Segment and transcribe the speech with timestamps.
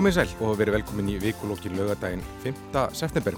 [0.00, 2.78] Komið sæl og verið velkomin í vikulóki lögadaginn 5.
[2.96, 3.34] september.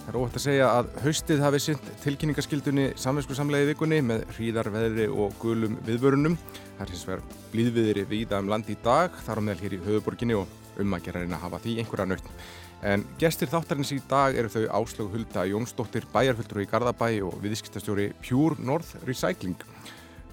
[0.00, 5.04] Það er óvægt að segja að haustið hafi sýnt tilkynningaskildunni samvinsku samleiði vikunni með hríðarveðri
[5.06, 6.34] og gulum viðvörunum.
[6.48, 9.78] Það er hins vegar blíðviðri viða um land í dag, þar á meðal hér í
[9.84, 12.30] höfuborginni og um að gera reyna að hafa því einhverja nöytt.
[12.90, 18.08] En gestir þáttarins í dag eru þau Áslögu Hulda Jónsdóttir, bæjarfulltrú í Garðabæ og viðskiptastjóri
[18.24, 19.62] Pure North Recycling.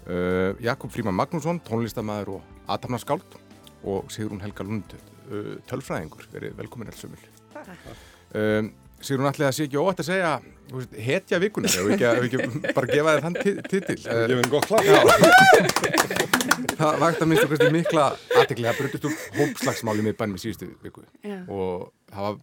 [0.10, 3.38] Uh, Jakob Fríman Magnússon, tónlistamæður og aðtamnarskáld
[3.86, 4.98] og Sigrún Helga Lund,
[5.28, 7.24] uh, tölfræðingur, verið velkomin alls sömul.
[8.38, 10.30] Um, Sigrún ætlaði að sé ekki óvægt að segja
[11.06, 13.36] hetja vikunar, ef við ekki, ekki bara gefa þér þann
[13.70, 13.98] titil.
[14.08, 14.88] Það er gefinn gott klart.
[16.78, 18.06] Það vakt að minnst okkur mikla
[18.38, 21.40] aðtekli, það brutist úr hópslagsmáli með bænum í síðustu viku Já.
[21.54, 22.36] og það var,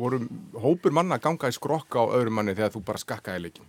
[0.00, 0.20] voru
[0.60, 3.68] hópur manna að ganga í skrokk á öðrum manni þegar þú bara skakkaði leikin.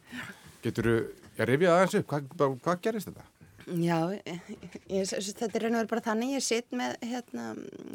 [0.63, 0.95] Getur þú,
[1.39, 3.27] ég rifjaði aðeins upp, hvað, hvað gerist þetta?
[3.65, 7.45] Já, ég, þetta er raun og verið bara þannig, ég sitt með hérna,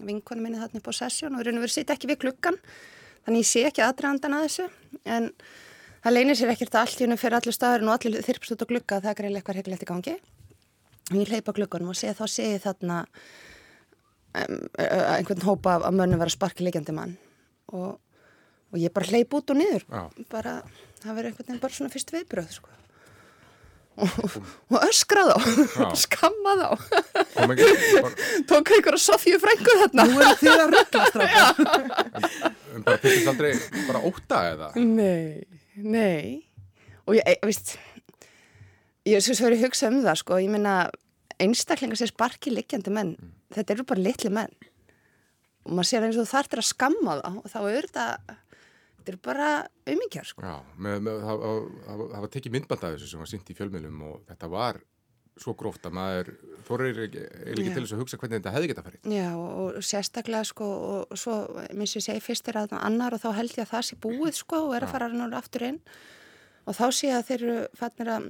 [0.03, 2.59] vinkonum minni þarna upp á sessjón og raun og verið sitt ekki við klukkan,
[3.27, 4.67] þannig ég sé ekki aðdraðandan að þessu,
[5.07, 5.29] en
[6.03, 8.71] það leynir sér ekkert allt í húnum fyrir allir staðurinn og allir þyrpst út á
[8.73, 10.17] glukka að það er greiðlega eitthvað hegilegt í gangi.
[11.11, 12.99] Ég hleypa glukkanum og sé, þá sé ég þarna
[14.43, 17.15] um, einhvern hópa af, mönnum vera sparki líkjandi mann
[17.71, 17.95] og,
[18.75, 20.03] og ég bara hleyp út og niður, Já.
[20.35, 20.59] bara,
[20.99, 22.80] það verður einhvern veginn bara svona fyrst viðbröð, sko.
[24.01, 24.37] Og,
[24.71, 25.89] og öskrað á, Já.
[26.05, 26.71] skammað á
[27.35, 27.67] Kom ekki,
[28.01, 28.13] bara,
[28.49, 30.07] tók einhverja Sofíu frængu þarna.
[30.09, 31.61] Nú eru þið að ruggla strákar.
[32.71, 33.51] um, bara fyrst aldrei
[33.89, 34.71] bara óta eða?
[34.81, 35.43] Nei,
[35.77, 36.41] nei.
[37.05, 37.75] Og ég, ég veist
[39.09, 40.75] ég er svo svo verið að hugsa um það sko, ég meina
[41.41, 43.15] einstaklingar sem sparki liggjandi menn
[43.55, 44.53] þetta eru bara litli menn.
[45.67, 48.37] Og maður sér eins og þú þarftir að skamma það og þá er þetta
[49.01, 49.49] þetta eru bara
[49.91, 50.45] umíkjar sko.
[50.47, 53.51] Já, með, með, það, það, það, það var tekið myndband af þessu sem var sýnt
[53.51, 54.81] í fjölmiðlum og þetta var
[55.41, 56.29] svo gróft að maður
[56.69, 59.07] þorir ekki, ekki til þess að hugsa hvernig þetta hefði geta farið.
[59.15, 61.37] Já, og, og sérstaklega sko og svo,
[61.73, 64.37] minnst ég segi fyrst er að annar og þá held ég að það sé búið
[64.37, 65.79] sko og er að fara náður aftur inn.
[66.69, 68.27] Og þá sé ég að þeir eru fannir að,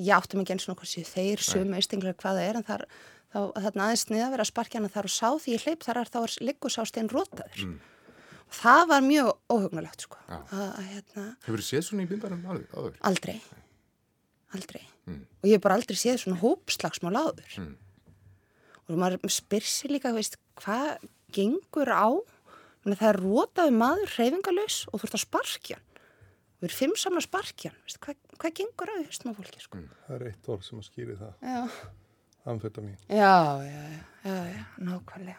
[0.00, 2.86] ég áttum ekki eins og hvað sé þeir sömu eistinglega hvað það er en þar,
[3.34, 6.00] þá þarna aðeins niða vera að sparkja hana þar og sá því ég hleyp þar
[6.00, 7.76] er þá er liggusástein rótaður Mm.
[8.60, 12.66] Það var mjög óhugnulegt sko hérna, Hefur þið séð svona í myndbandum áður?
[12.74, 12.98] áður?
[13.10, 13.38] aldrei
[14.54, 15.26] aldrei Mm.
[15.42, 17.74] og ég hef bara aldrei séð svona hópslagsmál áður Mm.
[18.88, 20.98] og maður spyr sér líka veist, hvað
[21.32, 22.08] gengur á
[22.84, 25.76] Menni, það er rótaði maður hreyfingalus og þú ert að sparkja
[26.60, 27.70] við erum fimm saman að sparkja
[28.00, 28.94] hvað, hvað gengur á
[29.24, 29.78] maður fólki sko?
[30.08, 31.32] Það er eitt orð sem að skýri það.
[31.42, 31.70] já.
[32.46, 32.96] Amfetamin.
[33.08, 35.36] já, já, já, já, já, nákvæmlega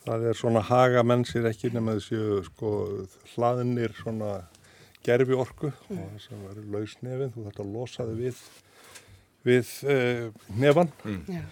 [0.00, 2.70] Það er svona haga mennsir ekki nema þessu sko
[3.34, 4.30] hlaðinir svona
[5.04, 7.32] gerfi orku og þess að vera lausnefin.
[7.34, 8.44] Þú þarf að losa þig við,
[9.48, 10.92] við uh, nefan
[11.28, 11.42] já,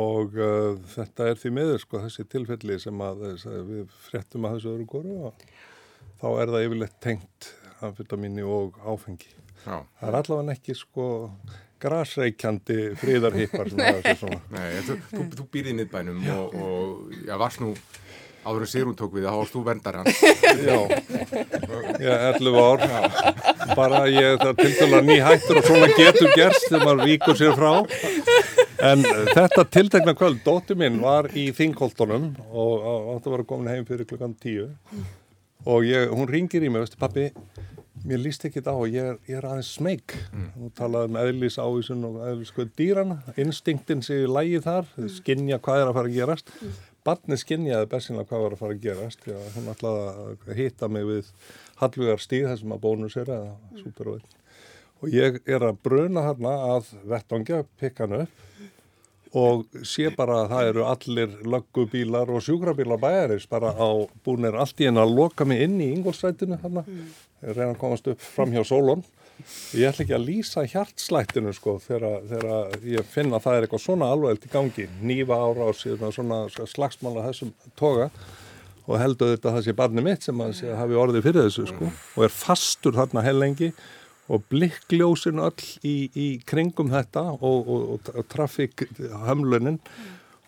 [0.00, 4.58] og uh, þetta er því miður sko þessi tilfelli sem að að við fréttum að
[4.58, 5.46] þessu öðru góru og
[6.18, 7.50] þá er það yfirleitt tengt
[7.84, 9.30] amfetamini og áfengi.
[9.64, 9.76] Já.
[10.00, 11.08] Það er allavega ekki sko
[11.84, 13.70] grasreikjandi fríðarhippar.
[14.54, 17.74] Nei, þú, þú, þú býrði í miðbænum og, og já, varst nú
[18.44, 20.10] áður en Sigrún tók við það, þá varst þú verndar hann.
[20.68, 20.78] Já,
[21.96, 22.82] ég er 11 ár,
[23.78, 27.72] bara ég það til dæla nýhættur og svona getur gerst þegar maður víkur sér frá.
[28.84, 33.86] En þetta tiltekna kvöld, dóttir minn var í Þingholtunum og átti að vera komin heim
[33.88, 34.68] fyrir klukkan tíu
[35.64, 37.30] og ég, hún ringir í mig, veistu pappi,
[38.04, 40.14] mér líst ekki þetta á og ég er, ég er aðeins smeg.
[40.54, 45.60] Hún talaði um eðlis ávísun og eðlis hvað dýrana, instinktinn sé í lægi þar, skinja
[45.64, 46.54] hvað er að fara að gerast.
[47.04, 51.04] Barni skinjaði bersinlega hvað var að fara að gerast, já, hún ætlaði að hitta mig
[51.08, 51.34] við
[51.80, 54.32] Hallvíðar stíð þessum að bónus er eða supervæð.
[55.02, 58.44] Og ég er að bruna hérna að vettangja, pikka hann upp
[59.34, 63.88] og sé bara að það eru allir löggubílar og sjúkrabílar bæjarins bara á
[64.24, 68.08] búinir allt í en að loka mig inn í Ingolstrætinu hérna, ég reyna að komast
[68.10, 69.04] upp fram hjá Sólon
[69.74, 74.10] ég ætla ekki að lýsa hjartslættinu sko þegar, ég finna að það er eitthvað svona
[74.14, 78.08] alveg í gangi, nýfa ára og síðan svona slagsmála þessum toga.
[78.84, 81.86] Og heldur þetta að það sé barni mitt sem að hafi orðið fyrir þessu sko.
[82.18, 83.70] Og er fastur þarna heilengi
[84.28, 89.80] og blikkljósin öll í, í kringum þetta og, og, og trafikhamlunin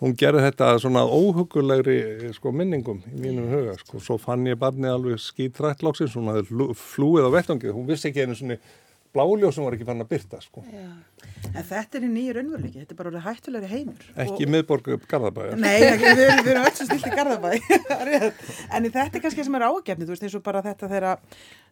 [0.00, 4.00] hún gerði þetta svona óhugulegri sko, minningum í mínum huga sko.
[4.00, 8.26] svo fann ég barni alveg skítrættlóksins hún hafði flú- flúið á vettangið, hún vissi ekki
[8.26, 8.58] einu svona
[9.16, 10.60] bláljósum var ekki fann að byrta sko.
[11.52, 14.08] En þetta er í nýju raunveruleiki, þetta er bara hættulegri heimur.
[14.24, 14.52] Ekki og...
[14.54, 15.60] miðborgu Garðabæjar.
[15.60, 17.52] Nei, ekki, við, við erum öll sem stilt í Garðabæ.
[18.76, 21.22] en þetta er kannski sem er ágefni, þú veist, eins og bara þetta þegar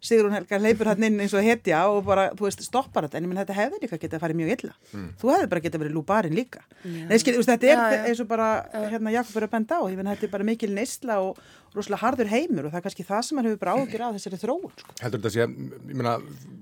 [0.05, 3.21] Sigrun Helga leipur hann inn eins og hetja og bara, þú veist, stoppar þetta.
[3.21, 4.75] En ég menn, þetta hefði líka getið að fara mjög illa.
[4.93, 5.11] Mm.
[5.21, 6.65] Þú hefði bara getið að vera lúbarinn líka.
[6.83, 7.05] Já.
[7.09, 8.01] Nei, skil, þetta er já, já.
[8.11, 8.49] eins og bara,
[8.93, 9.83] hérna, Jakob er að benda á.
[9.89, 11.41] Ég menn, þetta er bara mikil neysla og
[11.75, 14.41] rosalega hardur heimur og það er kannski það sem hann hefur bara ágjur að þessari
[14.43, 14.77] þróun.
[14.83, 14.97] Sko.
[15.01, 15.47] Heldur þetta að sé,
[15.91, 16.15] ég menna,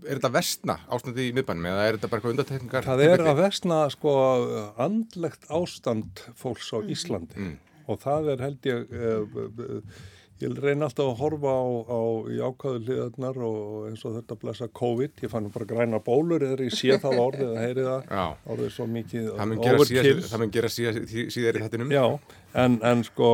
[0.07, 2.89] er þetta vestna ástandi í miðbænum eða er þetta bara eitthvað undartekningar?
[2.89, 4.17] Það er að vestna sko
[4.87, 6.91] andlegt ástand fólks á mm.
[6.97, 7.55] Íslandi mm.
[7.93, 9.87] og það er held ég uh,
[10.43, 12.01] ég reyna alltaf að horfa á, á
[12.35, 16.77] jákvæðu hliðarnar og eins og þetta blessa COVID, ég fann bara græna bólur eða ég
[16.77, 21.59] sé það orðið að heyri það orðið svo mikið overkill Það mun gera síðar, síðar
[21.59, 22.05] í þettinum Já,
[22.65, 23.33] en, en sko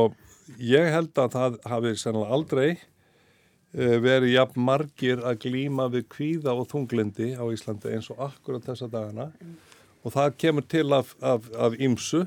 [0.57, 6.55] ég held að það hafi sennilega aldrei uh, verið jafn margir að glýma við kvíða
[6.57, 9.29] og þunglindi á Íslandi eins og akkurat þessa dagana
[10.03, 12.25] og það kemur til af, af, af ymsu.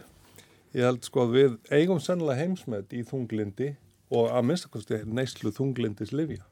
[0.72, 3.74] Ég held sko að við eigum sennilega heimsmet í þunglindi
[4.12, 6.44] og að minnstakosti neyslu þunglindis livja.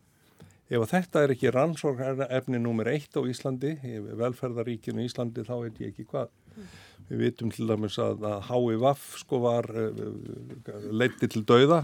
[0.70, 3.74] Ef þetta er ekki rannsóknarefni nummer eitt á Íslandi,
[4.20, 6.30] velferðaríkinu Íslandi, þá veit ég ekki hvað.
[7.10, 10.02] Við vitum til dæmis að HIVAF sko var uh,
[10.94, 11.82] leiti til dauða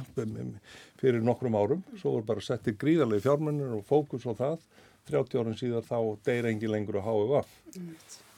[1.00, 4.60] fyrir nokkrum árum, svo voru bara settið gríðarlega fjármennir og fókus á það.
[5.10, 7.50] 30 árum síðar þá deyra engi lengur á HIVAF.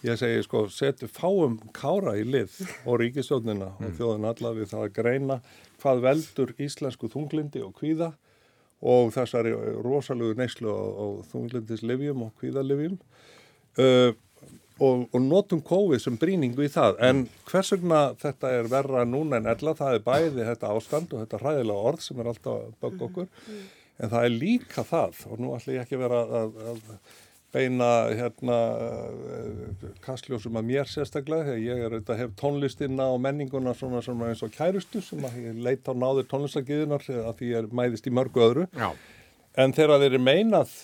[0.06, 2.54] Ég segi sko, setju fáum kára í lið
[2.86, 3.86] og ríkistjónina mm.
[3.88, 5.36] og þjóðin alla við það að greina
[5.82, 8.12] hvað veldur íslensku þunglindi og kvíða
[8.78, 14.14] og þessari rosalega neyslu á, á þunglindislivjum og kvíðalivjum uh,
[14.78, 16.98] og, og notum COVID sem bríningu í það.
[17.08, 21.25] En hvers vegna þetta er verra núna en ella, það er bæði þetta ástand og
[21.25, 23.30] þetta ræðilega orð sem er alltaf bögg okkur,
[23.98, 26.84] en það er líka það og nú ætlum ég ekki vera að, að
[27.54, 28.56] beina hérna
[30.04, 34.52] kastljósum að mér sérstaklega ég er auðvitað hef tónlistina og menninguna svona svona eins og
[34.52, 38.44] kærustu sem að ég leita á náður tónlistagiðunar að því ég er mæðist í mörgu
[38.44, 38.90] öðru Já.
[39.56, 40.75] en þegar þeir eru meinað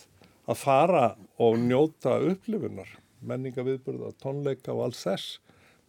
[0.49, 1.07] að fara
[1.45, 2.97] og njóta upplifunar
[3.31, 5.39] menningaviðburða, tónleika og alls þess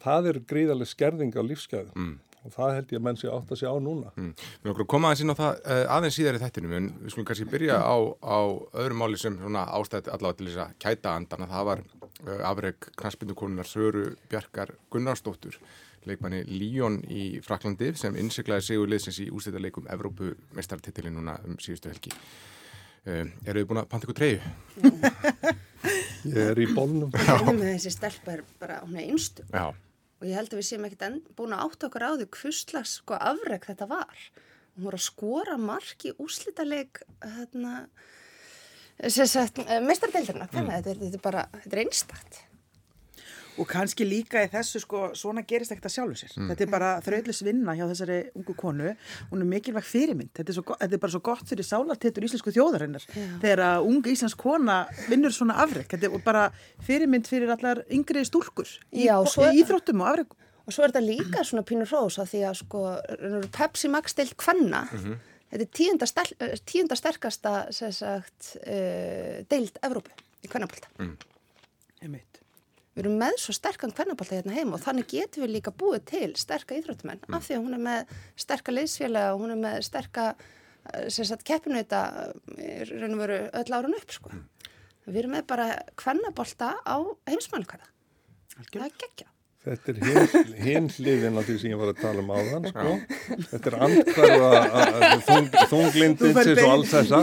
[0.04, 2.16] það er gríðarlega skerðing á lífsgæðum mm
[2.46, 4.12] og það held ég að menn sé átt að sé á núna.
[4.20, 4.32] Mm.
[4.62, 7.28] Við okkur koma aðeins inn á það uh, aðeins síðar í þettinum en við skulum
[7.30, 8.40] kannski byrja á, á
[8.84, 12.90] öðrum máli sem ástæði allavega til þess að kæta andan að það var uh, afreg
[13.02, 15.60] knastbyndukonunar Söru Bjarkar Gunnarsdóttur
[16.06, 21.90] leikmanni Líón í Fraklandi sem innsiklaði sigur liðsins í ústættarleikum Evrópu mestartitilin núna um síðustu
[21.90, 22.14] helgi.
[23.06, 25.64] Uh, eru þið búin að panta ykkur treyju?
[26.26, 27.12] Ég er í bólnum.
[27.14, 29.50] Þessi stelp er bara, hún er einstum.
[29.54, 29.70] Já
[30.20, 33.18] og ég held að við séum ekkert búin að átta okkur á því hvustlags sko
[33.20, 34.26] afreg þetta var.
[34.76, 37.74] Hún voru að skora mark í úslítaleg hérna,
[39.04, 40.72] mestardeildirna, mm.
[40.72, 42.42] þetta, þetta er bara, þetta er einstakt
[43.62, 46.48] og kannski líka í þessu sko svona gerist ekkert að sjálfu sér mm.
[46.52, 48.94] þetta er bara þröðlis vinna hjá þessari ungu konu
[49.32, 52.54] hún er mikilvægt fyrirmynd þetta er, svo, þetta er bara svo gott fyrir sálartettur íslensku
[52.56, 53.28] þjóðarinnar Já.
[53.44, 54.80] þegar að unga íslensk kona
[55.10, 56.48] vinnur svona afreg þetta er bara
[56.88, 60.94] fyrirmynd fyrir allar yngri stúlkur í, Já, svo, í íþróttum og afregum og svo er
[60.94, 62.84] þetta líka svona pínur rós að því að sko
[63.56, 65.20] Pepsi Max deilt hvenna mm -hmm.
[65.52, 66.30] þetta er tíunda, stel,
[66.66, 70.12] tíunda sterkasta sagt, uh, deilt Evrópu
[70.44, 71.18] í hvennapölda mm.
[72.02, 72.45] Einmitt
[72.96, 76.30] við erum með svo sterkan kvennabálta hérna heima og þannig getum við líka búið til
[76.40, 77.36] sterka íþróttumenn mm.
[77.36, 78.14] af því að hún er með
[78.46, 80.28] sterka liðsfélag og hún er með sterka
[80.94, 82.02] eh, keppinauta
[82.56, 84.32] eh, raun og veru öll árun upp sko.
[84.32, 84.74] mm.
[85.10, 86.98] við erum með bara kvennabálta á
[87.28, 87.92] heimsmælkvæða
[88.56, 89.32] það er geggja
[89.66, 90.00] Þetta er
[90.62, 92.96] hinn hliðin af því sem ég var að tala um áðan, sko.
[93.50, 94.50] Þetta er andkvæða
[95.26, 97.22] þung, þunglindins og alls þessa.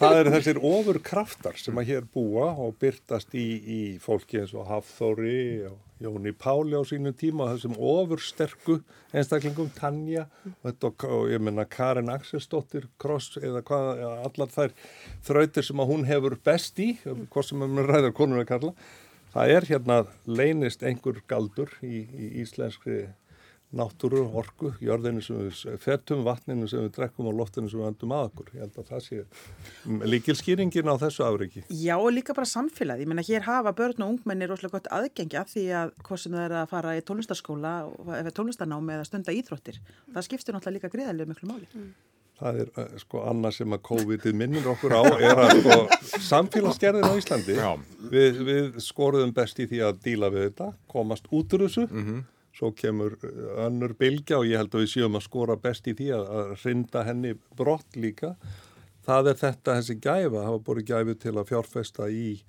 [0.00, 4.66] Það eru þessir ofurkraftar sem að hér búa og byrtast í, í fólki eins og
[4.70, 8.80] Hafþóri og Jóni Páli á sínu tíma og þessum ofursterku
[9.16, 14.74] einstaklingum, Tanja og, og ég menna Karin Axelsdóttir, Kross eða hvað, allar þær
[15.24, 16.90] þrautir sem að hún hefur best í,
[17.32, 18.74] hvort sem að ræðar konur að kalla
[19.36, 23.04] það er hérna leynist einhver galdur í, í íslenskri
[23.76, 28.14] náttúru, orku, jörðinu sem við fettum, vatninu sem við drekkum og loftinu sem við öndum
[28.14, 28.50] að okkur.
[28.54, 31.64] Ég held að það sé líkilskýringin á þessu afriki.
[31.74, 33.02] Já og líka bara samfélag.
[33.02, 36.46] Ég menna hér hafa börn og ungmenni rosalega gott aðgengja því að hvað sem það
[36.46, 37.76] er að fara í tónlistaskóla
[38.20, 39.82] eða tónlistanámi eða stunda íþróttir.
[40.14, 41.68] Það skiptir náttúrulega líka greiðarlega miklu máli.
[41.74, 41.94] Mm.
[42.36, 45.76] Það er uh, sko annað sem að COVID-ið minnir okkur á er að sko
[46.26, 47.58] samfélagsgerðin á Íslandi
[48.12, 52.04] við, við skoruðum best í því að díla við þetta, komast út úr þessu mm
[52.04, 52.22] -hmm.
[52.58, 55.96] svo kemur uh, önnur bilgja og ég held að við séum að skora best í
[55.96, 58.36] því að, að rinda henni brott líka
[59.06, 62.40] það er þetta þessi gæfa, var búin gæfi til að fjárfesta í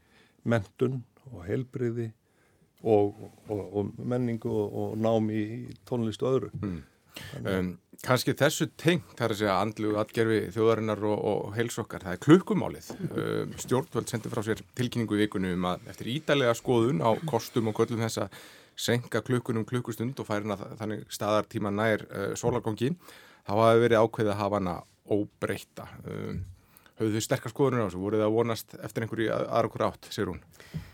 [0.47, 2.11] mentun og heilbriði
[2.83, 3.15] og,
[3.49, 5.43] og, og menningu og nám í
[5.87, 6.51] tónlist og öðru.
[6.61, 6.77] Mm.
[7.43, 12.13] Um, Kanski þessu tengt, það er að segja andlu atgerfi þjóðarinnar og, og heilsokkar, það
[12.13, 12.89] er klukkumálið.
[13.07, 17.71] Um, stjórnvöld sendi frá sér tilkynningu í vikunum um að eftir ídalega skoðun á kostum
[17.71, 18.37] og göllum þess að
[18.77, 22.93] senka klukkunum klukkustund og færina þannig staðartíma nær uh, sólargongi,
[23.49, 24.77] þá hafi verið ákveðið að hafa hana
[25.17, 25.89] óbreyta.
[26.05, 26.43] Um,
[26.97, 27.99] Hauðu þau sterkar skoðunir á þessu?
[28.01, 30.39] Voruð það að vonast eftir einhverju aðra okkur átt, segir hún?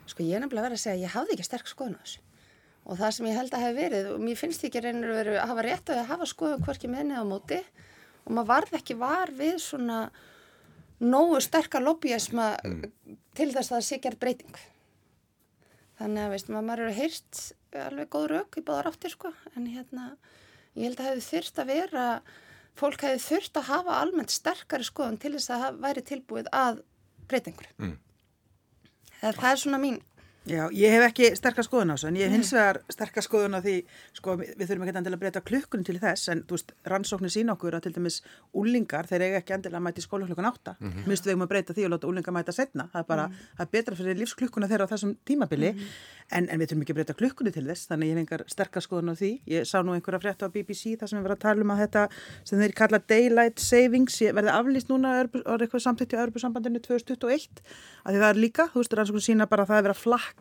[0.07, 2.23] Sko ég er nefnilega verið að segja að ég hafði ekki sterk skoðun á þessu
[2.83, 5.39] og það sem ég held að hef verið og mér finnst ekki reynir að vera
[5.41, 7.59] að hafa rétt að hafa skoðum hvorki meðni á móti
[8.25, 9.99] og maður varð ekki var við svona
[11.03, 12.85] nógu sterkar lobbyisma mm.
[13.35, 14.61] til þess að það sé gerð breyting
[15.99, 17.43] þannig að veist maður eru heyrst
[17.83, 20.13] alveg góð rauk í báðar áttir sko en hérna
[20.75, 22.07] ég held að hefur þurft að vera
[22.79, 26.81] fólk hefur þurft að hafa almennt sterkari skoðum til þess að það væri tilbúið að
[27.31, 27.93] breytingur mm.
[29.21, 30.01] það, það er svona mín
[30.43, 33.55] Já, ég hef ekki sterkast skoðun á þessu en ég hef hins vegar sterkast skoðun
[33.55, 33.75] á því
[34.11, 37.73] sko við þurfum ekki endilega að breyta klukkunum til þess en veist, rannsóknir sína okkur
[37.77, 38.17] að til dæmis
[38.51, 41.03] úlingar, þeir eiga ekki endilega að mæti skóla klukkan átta, mm -hmm.
[41.07, 43.33] minnstu við um að breyta því og láta úlingar mæta setna, það er bara mm
[43.33, 43.39] -hmm.
[43.55, 45.87] það er betra fyrir lífsklukkuna þeirra á þessum tímabili mm -hmm.
[46.31, 48.87] en, en við þurfum ekki að breyta klukkunum til þess þannig ég hef engar sterkast
[48.87, 51.77] skoðun á því ég sá nú einhverja frétt á BBC þar sem við varum að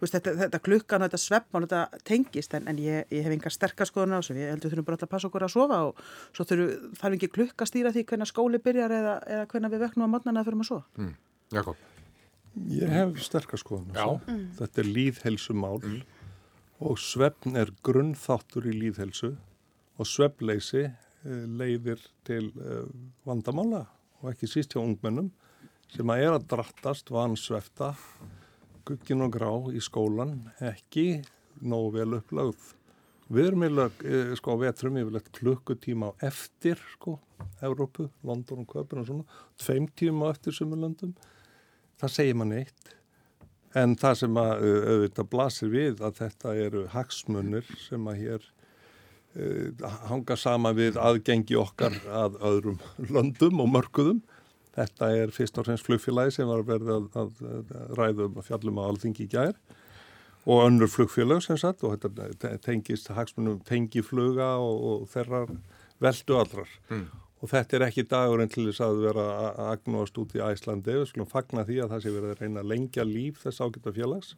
[0.00, 3.54] veist, þetta, þetta klukkan og þetta sveppmál þetta tengist en, en ég, ég hef engar
[3.54, 4.36] sterkar skoðun á þessu.
[4.38, 6.02] Ég heldur þurfum bara alltaf að passa okkur að sofa og
[6.34, 9.84] svo þurfum, þarf ekki klukka að stýra því hvernig skóli byrjar eða, eða hvernig við
[9.86, 10.86] vöknum á mótnana að fyrir að sofa.
[10.98, 11.14] Mm.
[11.54, 11.88] Jakob?
[12.70, 14.44] Ég hef sterkar skoðun mm.
[14.60, 15.96] þetta er líðhelsumál mm.
[16.86, 19.32] og sveppn er grunnþáttur í líðhelsu
[19.98, 22.86] og sveppleysi eh, leiðir til uh,
[23.26, 23.84] vandamála
[24.24, 25.28] og ekki síst hjá ungmennum
[25.92, 27.92] sem að er að drattast vansvefta
[28.88, 31.20] guggin og grá í skólan ekki
[31.64, 32.72] nógu vel upplögð.
[33.34, 37.18] Við erum yfirlega, eh, sko, vetrum yfirlegt klukkutíma á eftir, sko,
[37.62, 39.24] Európu, London og Köpun og svona,
[39.56, 41.14] tveim tíma á eftir sumurlöndum.
[42.00, 42.94] Það segir mann eitt.
[43.74, 48.50] En það sem að eh, auðvitað blasir við að þetta eru hagsmunir sem að hér
[50.08, 52.78] hanga sama við aðgengi okkar að öðrum
[53.10, 54.22] löndum og mörguðum
[54.74, 58.80] Þetta er fyrst og fremst flugfélagi sem var verið að, að, að ræðum að fjallum
[58.82, 59.54] á alþingi í gær
[60.44, 65.44] og önnur flugfélag sem sagt og þetta tengist hagsmunum tengifluga og, og þeirra
[66.02, 66.74] veldu allrar.
[66.90, 67.06] Mm.
[67.44, 70.98] Og þetta er ekki dagurinn til þess að vera að agnóast út í Æslandi.
[70.98, 73.94] Við skulum fagna því að það sé verið að reyna að lengja líf þess ágæta
[73.94, 74.34] félags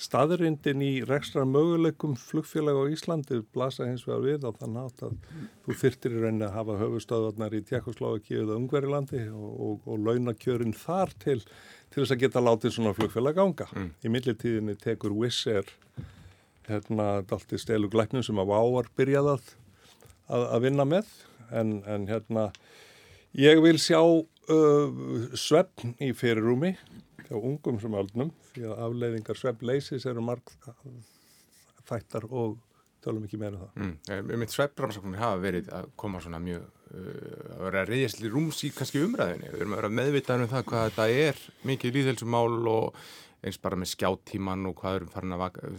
[0.00, 5.14] staðrindin í rekstra möguleikum flugfélag á Íslandi blasa hins vegar við á þann nátt að
[5.64, 10.76] þú þyrtir í rauninni að hafa höfustöðvarnar í Tjekkoslovaki eða Ungverilandi og, og, og launakjörin
[10.76, 11.40] þar til
[11.96, 13.66] til þess að geta látið svona flugfélag ganga.
[13.72, 13.88] Mm.
[14.04, 15.70] Í millitíðinni tekur Wizz Air
[16.66, 19.50] hérna dalti stelu glæknum sem að Váar byrjaði að,
[20.28, 21.12] að, að vinna með
[21.54, 22.48] en, en hérna
[23.38, 25.00] ég vil sjá uh,
[25.38, 26.74] svefn í fyrirrúmi
[27.26, 30.54] hjá ungum sem aldnum því að afleiðingar svefnleysis eru marg
[31.86, 32.56] þættar og
[33.04, 33.84] tölum ekki meira um það.
[33.84, 34.32] Mm.
[34.42, 39.04] Mitt svefnbramsakunni hafa verið að koma svona mjög uh, að vera reyðisli rúms í kannski
[39.04, 39.52] umræðinni.
[39.52, 43.06] Við erum að vera meðvitaður um það hvað þetta er mikið líðhelsumál og
[43.46, 45.72] eins bara með skjáttíman og hvað erum farin að vaka.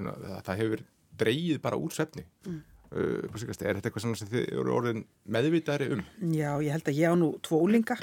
[0.48, 0.86] Það hefur
[1.18, 2.24] dreyið bara úr svefni.
[2.48, 2.64] Mm.
[2.88, 6.04] Uh, er þetta eitthvað sem þið eru orðin meðvitaðri um?
[6.32, 7.98] Já, ég held að ég á nú tvo ólinga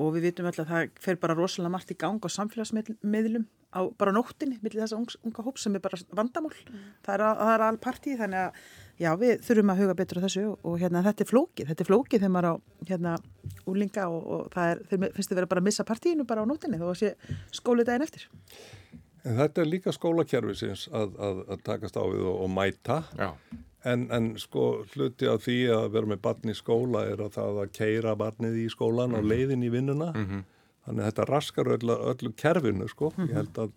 [0.00, 3.80] og við vitum alltaf að það fer bara rosalega margt í gang á samfélagsmiðlum á
[3.98, 6.86] bara nóttinni millir þessa unga, unga hóp sem er bara vandamál mm.
[7.06, 8.60] það er, er all partí þannig að
[9.02, 11.90] já, við þurfum að huga betur á þessu og hérna þetta er flókið, þetta er
[11.90, 12.54] flókið þegar maður á
[12.90, 13.14] hérna
[13.70, 16.50] úlinga og, og það er, þeir finnst þið verið bara að missa partíinu bara á
[16.50, 17.14] nóttinni þó að sé
[17.54, 18.28] skólið daginn eftir
[19.20, 23.34] En þetta er líka skólakerfisins að, að, að takast á við og, og mæta já
[23.84, 27.60] En, en sko hluti af því að vera með barn í skóla er að það
[27.62, 29.30] að keira barnið í skólan og mhm.
[29.32, 30.10] leiðin í vinnuna.
[30.12, 30.42] Mm -hmm.
[30.84, 33.12] Þannig að þetta raskar öllu, öllu kerfinu sko.
[33.16, 33.30] Mm -hmm.
[33.30, 33.70] Ég held að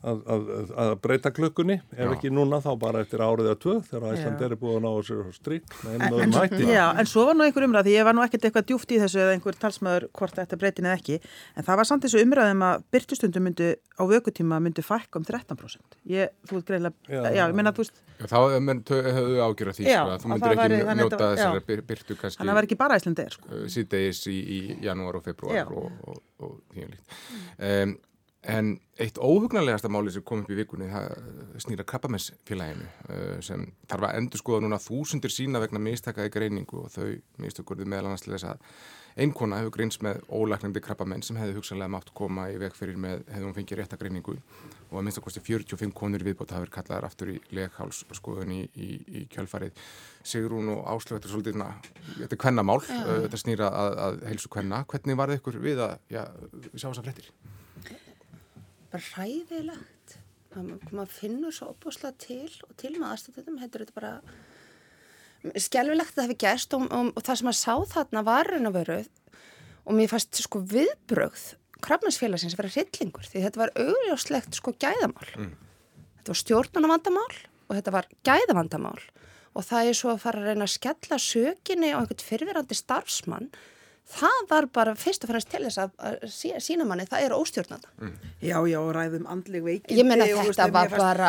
[0.00, 2.08] að, að, að breyta klukkunni ef já.
[2.14, 5.74] ekki núna þá bara eftir árið að tvö þegar Æsland er búin á sér strík
[5.84, 8.68] en, en, já, en svo var nú einhver umræð því ég var nú ekkert eitthvað
[8.70, 12.06] djúft í þessu eða einhver talsmaður hvort þetta breytin eða ekki en það var samt
[12.06, 16.96] þessu umræðum að byrtustundum myndi á vökutíma myndi fækka um 13% ég, þú veist greiðilega,
[17.04, 20.80] já, já, ég menna þú veist Þá hefðu ágjörða því sko, að þú myndir ekki
[20.84, 23.60] var, njóta þessari byrtu kannski Þannig að það var ekki bara Æslandeir sko.
[23.72, 27.94] síðdeis í, í janúar og februar og, og, og því um,
[28.48, 30.86] En eitt óhugnarlegasta máli sem kom upp í vikunni,
[31.60, 32.86] snýra krabbamessfélaginu
[33.44, 37.10] sem þarf að endur skoða núna þúsundir sína vegna mistakaði greiningu og þau
[38.00, 38.64] annars til þess að
[39.20, 43.26] einkona hefur greins með ólæknandi krabbamenn sem hefði hugsanlega mátt koma í veg fyrir með
[43.28, 47.34] hefði hún fengið rétta greiningu og að minnstakosti 45 konur viðbót hafi verið kallaðar aftur
[47.34, 49.86] í leghálsskoðun í, í, í kjölfarið.
[50.24, 51.60] Sigrún og Áslöftur svolítið,
[52.16, 54.84] þetta er kvennamál, þetta snýra að, að heilsu kvenna.
[54.90, 56.22] Hvernig var það ykkur við að já,
[56.74, 57.34] sjá þess að frettir?
[58.90, 60.16] Bara hræðilegt.
[60.90, 64.14] maður finnur svo opbúslega til og til með aðstættum heitur þetta bara
[65.54, 68.68] skjálfilegt að það hefði gerst og, og, og það sem að sá þarna var raun
[68.68, 68.98] og veru
[69.86, 71.44] og mér fannst sko viðbrögð
[71.84, 75.54] krafnarsfélagsins að vera hryllingur því þetta var augljóslegt sko gæðamál mm.
[76.18, 77.38] þetta var stjórnunavandamál
[77.70, 78.98] og þetta var gæðavandamál
[79.50, 83.48] og það er svo að fara að reyna að skella sökinni á einhvern fyrirverandi starfsmann
[84.10, 86.24] það var bara fyrst og fremst til þess að
[86.62, 87.90] sína manni, það er óstjórnanda.
[88.00, 88.14] Mm.
[88.42, 91.28] Já, já, ræðum andlig veikindi Ég menna þetta var fast, bara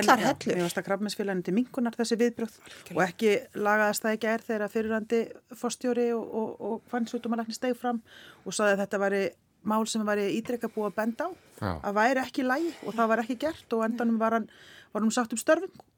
[0.00, 0.50] allar hellur.
[0.50, 2.58] Mér varst að krafminsfélagin til mingunar þessi viðbröð
[2.94, 5.22] og ekki lagaðast það ekki er þegar fyrirandi
[5.62, 8.02] fórstjóri og, og, og fannsútumalækni steg fram
[8.44, 9.24] og saði að þetta væri
[9.64, 11.30] mál sem væri ídreika búið að benda á.
[11.64, 11.72] Já.
[11.80, 14.48] að væri ekki lægi og það var ekki gert og endanum var hann,
[14.92, 15.40] var hann sagt um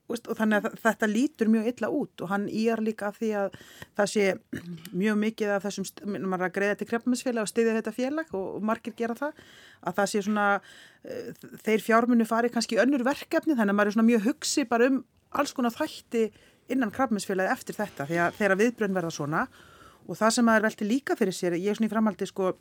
[0.06, 3.30] störfing og þannig að þetta lítur mjög illa út og hann íjar líka af því
[3.40, 3.56] að
[3.96, 4.26] það sé
[4.92, 5.86] mjög mikið af þessum,
[6.26, 9.32] maður er að greiða til kreppuminsfélag og stiðja þetta félag og, og margir gera það,
[9.82, 13.96] að það sé svona uh, þeir fjármunni fari kannski önnur verkefni þannig að maður er
[13.96, 15.02] svona mjög hugsi bara um
[15.36, 16.28] alls konar þætti
[16.72, 19.44] innan kreppuminsfélagi eftir þetta því að þeirra viðbrönd verða svona
[20.06, 22.54] og það sem maður velti líka fyrir sér, ég er svona í framhaldi sko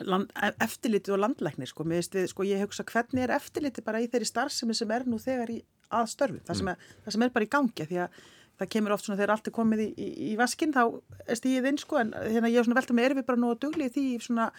[0.00, 0.30] Land,
[0.64, 4.72] eftirliti og landlæknir sko, við, sko ég hugsa hvernig er eftirliti bara í þeirri starfsemi
[4.72, 5.58] sem er nú þegar í
[5.90, 6.92] að störfu, það sem, mm.
[7.06, 8.20] það sem er bara í gangi því að
[8.60, 10.82] það kemur oft svona þegar allt er komið í, í, í vaskinn þá
[11.24, 13.52] er stíðið inn sko en hérna ég er svona veltað með er við bara nú
[13.54, 14.50] að dugli því svona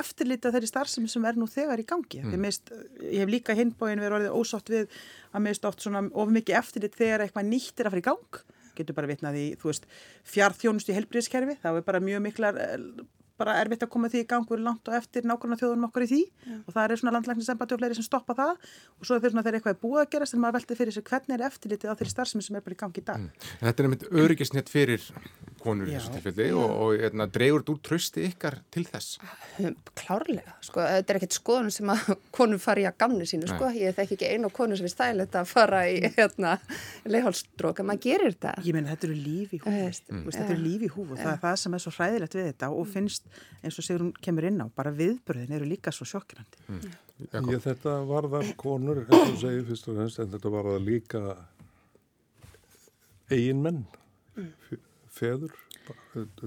[0.00, 2.36] eftirlita þeirri starfsemi sem er nú þegar í gangi mm.
[2.44, 2.70] mist,
[3.02, 5.00] ég hef líka hinbóin verið orðið ósátt við
[5.34, 8.42] að mist oft svona of mikið eftirlit þegar eitthvað nýtt er að fara í gang
[8.80, 9.88] getur bara vitnað í, þú veist,
[10.30, 12.60] fjárþjónust í helbriðskerfi, þá er bara mjög miklar
[13.40, 16.06] bara erfitt að koma því í gang við erum langt og eftir nákvæmlega þjóðunum okkur
[16.06, 16.56] í því Já.
[16.60, 19.46] og það er svona landlækningssambandi og fleiri sem stoppa það og svo er þeir svona
[19.46, 21.94] þegar eitthvað er búið að gerast en maður veldi fyrir sig hvernig er eftirlitið á
[21.96, 23.24] þeirri starfsemi sem er bara í gangi í dag.
[23.24, 23.48] Mm.
[23.64, 25.08] Þetta er einmitt öryggisnett fyrir
[25.60, 29.18] konur í þessu tilfelli og, og hérna, dreygur þú trösti ykkar til þess?
[29.98, 33.96] Klárlega, sko, þetta er ekkert skoðun sem að konur fari að gamni sínu, sko, ég
[33.96, 36.56] þekk ekki einu konu sem er stælet að fara í hérna,
[37.08, 38.54] leihálsdrók, en maður gerir þetta.
[38.66, 40.24] Ég menn, þetta eru líf í húf, mm.
[40.30, 42.72] þetta eru líf í húf og það er það sem er svo hræðilegt við þetta
[42.76, 43.29] og finnst
[43.62, 46.62] eins og segur hún kemur inn á, bara viðbröðin eru líka svo sjokkirandi.
[46.68, 46.92] Mm.
[47.52, 51.24] Ég, þetta varðar konur, eins og segir fyrst og fremst, en þetta varðar líka
[53.30, 53.84] eigin menn,
[54.36, 54.80] mm.
[55.14, 55.54] feður,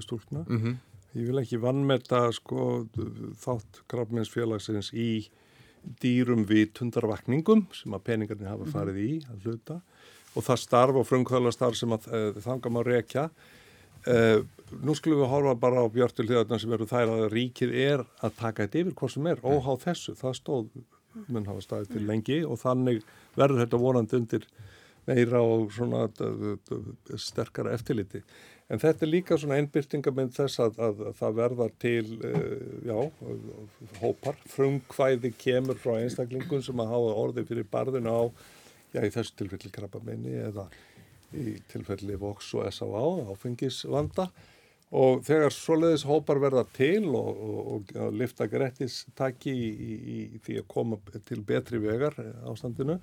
[0.00, 0.44] stúlkna.
[0.48, 0.82] Mm -hmm.
[1.14, 2.88] Ég vil ekki vannmeta sko,
[3.38, 5.28] þátt krafminsfélagsins í
[6.02, 8.72] dýrum vitundarvakningum sem að peningarnir hafa mhm.
[8.72, 9.80] farið í að hluta
[10.34, 13.28] og það starf og frumkvöðlastarf sem að uh, þanga má rekja.
[14.04, 14.42] Uh,
[14.84, 18.36] nú skulum við horfa bara á björtul hljóðarna sem eru þær að ríkið er að
[18.40, 20.16] taka þetta yfir hvort sem er, óhá þessu.
[20.18, 20.70] Það stóð,
[21.28, 23.04] mun hafa staðið til lengi og þannig
[23.38, 24.48] verður þetta vonandi undir
[25.04, 26.08] meira og svona
[27.20, 28.22] sterkara eftirliti.
[28.72, 32.54] En þetta er líka svona einbyrtingamind þess að, að, að það verða til uh,
[32.88, 32.96] já,
[34.00, 34.40] hópar.
[34.54, 38.22] Frumkvæði kemur frá einstaklingum sem að hafa orði fyrir barðinu á
[38.94, 40.68] já, í þessu tilfelli krabbamenni eða
[41.34, 43.04] í tilfelli Vox og S.A.A.
[43.34, 44.28] áfengisvanda
[44.94, 50.60] og þegar svoleiðis hópar verða til og, og, og lifta grettistakki í, í, í því
[50.60, 52.14] að koma til betri vegar
[52.46, 53.00] ástandinu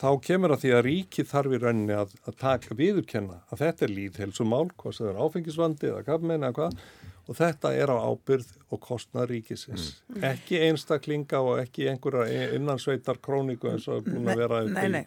[0.00, 3.86] þá kemur að því að ríki þarf í rauninni að, að taka viðurkenna að þetta
[3.86, 6.78] er líðhelsumál, hvað sem er áfengisvandi eða kafmeina eða hvað
[7.30, 10.00] og þetta er á ábyrð og kostnað ríkisins.
[10.10, 10.24] Mm.
[10.32, 15.04] Ekki einstaklinga og ekki einhverja innansveitar króniku eins og er búin að vera nei, nei,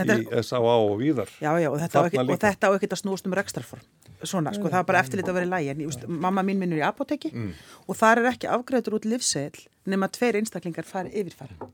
[0.00, 0.16] nei.
[0.22, 0.62] í S.A.A.
[0.62, 1.32] og víðar.
[1.42, 3.84] Já, já, og þetta, þetta á ekki að snúst um rekstrarform.
[4.22, 5.72] Svona, sko, það er bara eftirlit að vera í lægi.
[5.74, 7.50] En just, mamma mín minnur í apoteki mm.
[7.84, 11.68] og þar er ekki afgræður út livsegl nema tveir einstaklingar fari yfirfæra.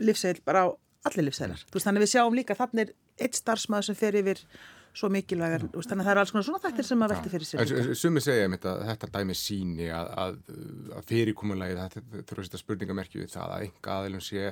[0.00, 0.66] Livsegl bara á
[1.08, 1.60] allir livseglar.
[1.76, 4.40] Þannig við sjáum líka þannig eitt starfsmæður sem fer yfir
[4.96, 7.90] svo mikilvægar, þannig að það er alls konar svona þættir sem að velti fyrir sér.
[8.00, 10.38] Sumi segja um þetta, þetta dæmi síni að, að,
[10.96, 14.46] að fyrirkomunlega þetta þurfa að setja spurningamerki við það að enga aðilum sé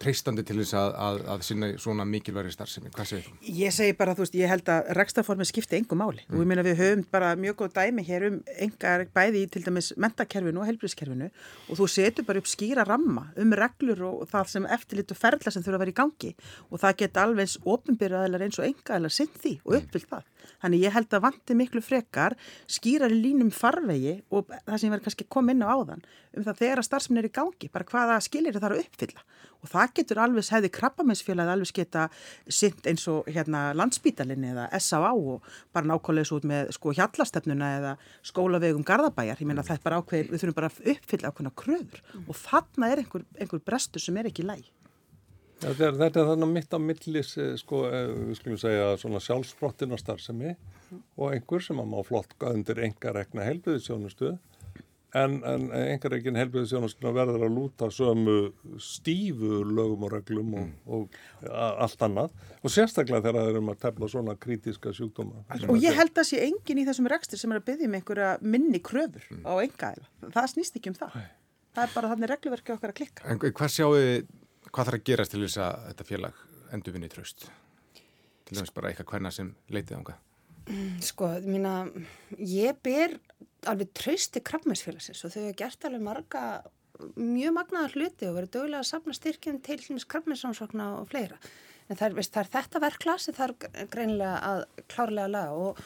[0.00, 2.92] treystandi til þess að, að, að sinna svona mikilværi starfsemi.
[2.94, 3.34] Hvað segir þú?
[3.58, 6.34] Ég segi bara, þú veist, ég held að rekstaformi skipti engum máli mm.
[6.34, 9.64] og ég meina við höfum bara mjög góð dæmi hér um engar bæði í til
[9.66, 14.52] dæmis mentakerfinu og helbriðskerfinu og þú setur bara upp skýra ramma um reglur og það
[14.54, 16.32] sem eftirlit og ferðla sem þurfa að vera í gangi
[16.70, 20.30] og það geta alveg eins ofinbyrjaðilar eins og engaðilar sinn því og uppfyllt það.
[20.60, 22.36] Þannig ég held að vanti miklu frekar
[22.70, 26.44] skýrar í línum farvegi og það sem ég verði kannski kom inn á áðan um
[26.44, 29.24] það þegar að starfsmenn er í gangi, bara hvaða skilir það að uppfylla
[29.64, 32.06] og það getur alveg, hefði krabbamensfélagi alveg geta
[32.46, 35.12] sint eins og hérna landsbítalinni eða S.A.A.
[35.14, 37.96] og bara nákvæmlega svo út með sko hjallastefnuna eða
[38.26, 42.00] skólavegum Garðabæjar, ég meina það er bara ákveð, við þurfum bara að uppfylla ákveðna kröfur
[42.04, 42.24] mm.
[42.28, 44.64] og þarna er einhver, einhver brestur sem er ekki læg.
[45.62, 47.30] Ja, þetta, er, þetta er þannig mitt á millis,
[47.62, 51.04] sko, eh, við skulum segja svona sjálfsbrottinastarðsemi mm.
[51.16, 54.34] og einhver sem að má flott undir enga rekna helbiðisjónustuð
[55.14, 58.48] En, en einhverjeginn helbiðisjónaskuna verður að lúta sömu
[58.82, 60.96] stífu lögum og reglum og, mm.
[60.96, 61.52] og
[61.84, 65.44] allt annað og sérstaklega þegar það er um að tefla svona krítiska sjúkdóma.
[65.70, 67.96] Og ég held að sé engin í þessum rekstur sem er að byggja með um
[68.00, 69.46] einhverja minni kröfur mm.
[69.46, 70.10] á enga eða.
[70.34, 71.14] Það snýst ekki um það.
[71.14, 71.24] Æ.
[71.74, 73.24] Það er bara þannig regluverki okkar að klikka.
[73.30, 74.28] En hvað sjáu þið,
[74.68, 77.48] hvað þarf að gerast til þess að þetta félag endur vinni tröst?
[78.44, 80.18] Til dæmis bara eitthvað hverna sem leitið ánga.
[80.64, 81.72] Mm, sko, mína,
[82.40, 83.18] ég ber
[83.70, 86.44] alveg trausti krabbmæsfélagsins og þau hefur gert alveg marga
[87.18, 89.80] mjög magnaðar hluti og verið dögulega að sapna styrkjum til
[90.12, 91.38] krabbmæssánsvokna og fleira.
[91.88, 95.56] En það er, veist, það er þetta verklas sem það er greinilega að klárlega laga
[95.66, 95.80] og,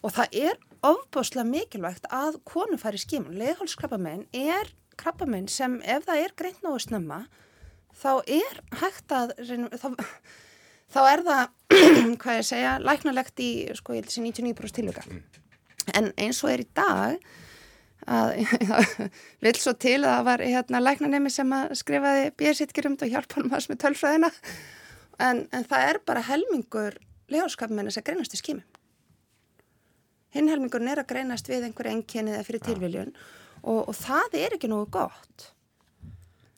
[0.00, 3.36] og það er ofbáslega mikilvægt að konu fari skímun.
[3.40, 7.24] Leðhólskrabbamenn er krabbamenn sem ef það er greint náðu snömma
[7.98, 9.34] þá er hægt að
[9.80, 9.88] þá,
[10.94, 11.54] þá er það,
[12.22, 15.06] hvað ég segja, læknalegt í, sko, ég held þessi 99% tilvika.
[15.86, 17.18] Mm en eins og er í dag
[18.04, 18.34] að
[19.44, 23.50] vil svo til að það var hérna læknanemi sem að skrifaði björnsýtgjurumd og hjálpa hann
[23.50, 24.30] maður með tölfræðina.
[25.18, 26.98] En, en það er bara helmingur
[27.32, 28.64] lejóskapmennis að greinast í skímum
[30.34, 33.12] hinn helmingurinn er að greinast við einhverju enginni eða fyrir tilviljun
[33.62, 35.50] og, og það er ekki nógu gott.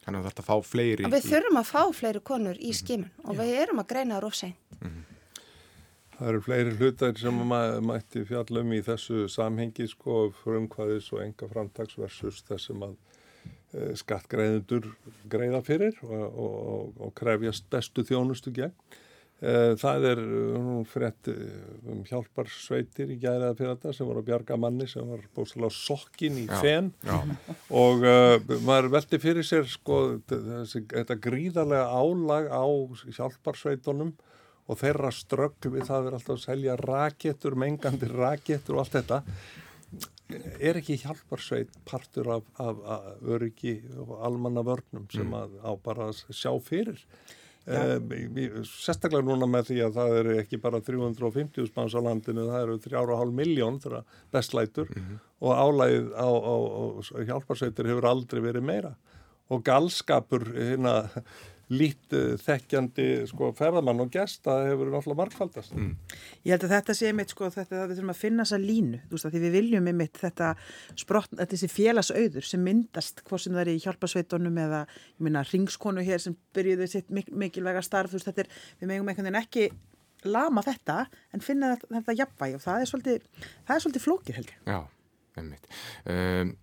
[0.07, 1.29] Þannig að þetta fá fleiri Við í...
[1.33, 3.41] þurfum að fá fleiri konur í skímun og Já.
[3.43, 5.06] við erum að greina það rófseint mm -hmm.
[6.17, 11.49] Það eru fleiri hlutar sem maður mætti fjallum í þessu samhengi sko frumkvæðis og enga
[11.51, 14.87] framtags versus þessum að e, skattgreðendur
[15.29, 18.73] greiða fyrir og, og, og krefjast bestu þjónustu gegn.
[19.37, 20.23] E, það er
[20.89, 25.71] frétt um hjálparsveitir í gæriða fyrir þetta sem voru að bjarga manni sem var á
[25.77, 26.89] sokkin í fenn.
[27.69, 28.17] og e,
[28.65, 30.01] maður veldi fyrir sér sko
[30.33, 32.65] þessi, þetta gríðarlega álag á
[33.19, 34.17] hjálparsveitunum
[34.67, 39.23] og þeirra ströggl við það er alltaf að selja rakettur, mengandi rakettur og allt þetta
[40.59, 45.37] er ekki hjálparsveit partur af, af, af öryggi og almanna vörnum sem mm.
[45.39, 46.99] að á bara að sjá fyrir
[47.67, 47.83] ja.
[47.95, 52.65] eh, sérstaklega núna með því að það eru ekki bara 350 spáns á landinu, það
[52.65, 55.21] eru 3,5 miljón þegar bestlætur mm -hmm.
[55.47, 56.55] og álægið á, á,
[57.15, 58.97] á hjálparsveitur hefur aldrei verið meira
[59.49, 60.97] og galskapur hérna
[61.73, 65.75] lít þekkjandi sko, ferðamann og gesta hefur náttúrulega markfaldast.
[65.75, 65.97] Mm.
[66.47, 69.01] Ég held að þetta sé mitt sko þetta að við þurfum að finna þessa línu
[69.03, 70.53] þú veist að því við viljum mitt þetta
[70.95, 75.43] sprott, þetta þessi félagsauður sem myndast hvort sem það er í hjálpasveitunum eða ég minna
[75.51, 79.31] ringskonu hér sem byrjuði sitt mik mikilvæga starf þú veist þetta er, við megum einhvern
[79.31, 79.69] veginn ekki
[80.27, 81.01] lama þetta
[81.35, 83.27] en finna þetta, þetta jafnvægi og það er svolítið,
[83.67, 84.63] það er svolítið flókir heldur.
[84.67, 84.79] Já,
[85.41, 85.69] einmitt.
[86.07, 86.55] Um,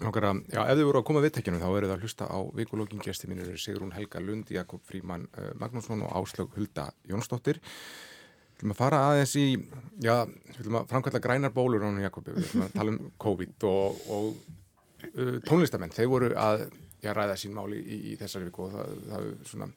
[0.00, 3.02] Að, já, ef þið voru að koma viðtækjunum þá eru það að hlusta á vikulókin
[3.04, 7.58] gæsti mínir Sigrún Helga Lund, Jakob Fríman eh, Magnússon og Áslög Hulda Jónsdóttir.
[7.60, 9.44] Við viljum að fara aðeins í
[10.00, 13.68] já, við viljum að framkvæmla grænar bólur ánum Jakob, við viljum að tala um COVID
[13.68, 14.30] og, og
[15.10, 15.94] uh, tónlistamenn.
[15.96, 16.64] Þeir voru að
[17.02, 19.70] já, ræða sín máli í, í þessari viku og það, það er svona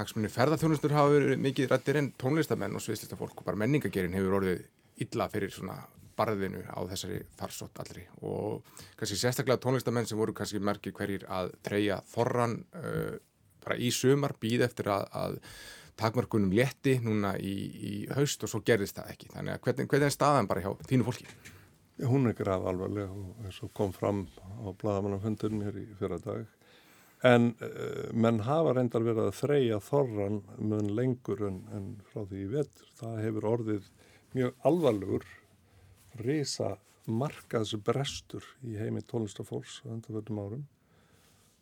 [0.00, 4.38] hagsmunni ferðarþjónustur hafa verið mikið rættir en tónlistamenn og sviðslista fólk og bara menningagerinn hefur
[4.40, 4.62] orðið
[5.04, 5.80] illa fyrir svona
[6.20, 8.04] barðinu á þessari farsótt allri.
[8.20, 8.62] Og
[9.00, 13.16] kannski sérstaklega tónlistamenn sem voru kannski merkir hverjir að treyja þorran uh,
[13.64, 15.38] bara í sumar, býð eftir að, að
[16.00, 17.54] takmarkunum létti núna í,
[17.90, 19.32] í haust og svo gerðist það ekki.
[19.34, 21.28] Þannig að hvernig, hvernig er staðan bara hjá þínu fólki?
[22.00, 26.46] Hún er graf alvarlega og eins og kom fram á bladamannaföndunum hér í fyrra dag
[27.28, 32.44] en uh, menn hafa reyndar verið að þreyja þorran mun lengur en, en frá því
[32.46, 32.86] í vetur.
[32.96, 33.90] Það hefur orðið
[34.36, 35.26] mjög alvarlegur
[36.18, 36.76] reysa
[37.10, 40.66] markaðsbrestur í heimi tónlistafólks á undanfjöldum árum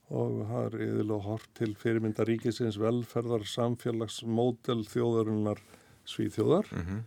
[0.09, 5.61] og það er yfirlega hort til fyrirmyndaríkisins velferðar samfélagsmódel þjóðarinnar
[6.09, 7.01] svíþjóðar mm -hmm.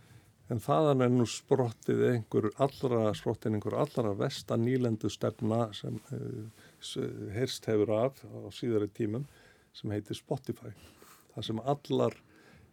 [0.54, 7.30] en þaðan er nú sprottið einhver allra, sprottin einhver allra vestan nýlendu stefna sem uh,
[7.34, 9.26] heyrst hefur af á síðari tímum
[9.72, 10.72] sem heitir Spotify.
[11.34, 12.14] Það sem allar,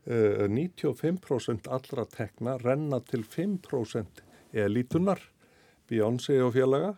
[0.05, 5.21] uh, 95% allra tekna renna til 5% elítunar,
[5.89, 6.93] Beyoncé og félaga,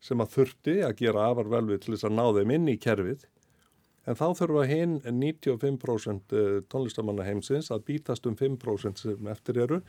[0.00, 2.78] sem að þurfti að gera afar vel við til þess að ná þeim inn í
[2.80, 3.26] kerfið.
[4.08, 6.34] En þá þurfa hinn 95%
[6.72, 9.82] tónlistamanna heimsins að bítast um 5% sem eftir eru,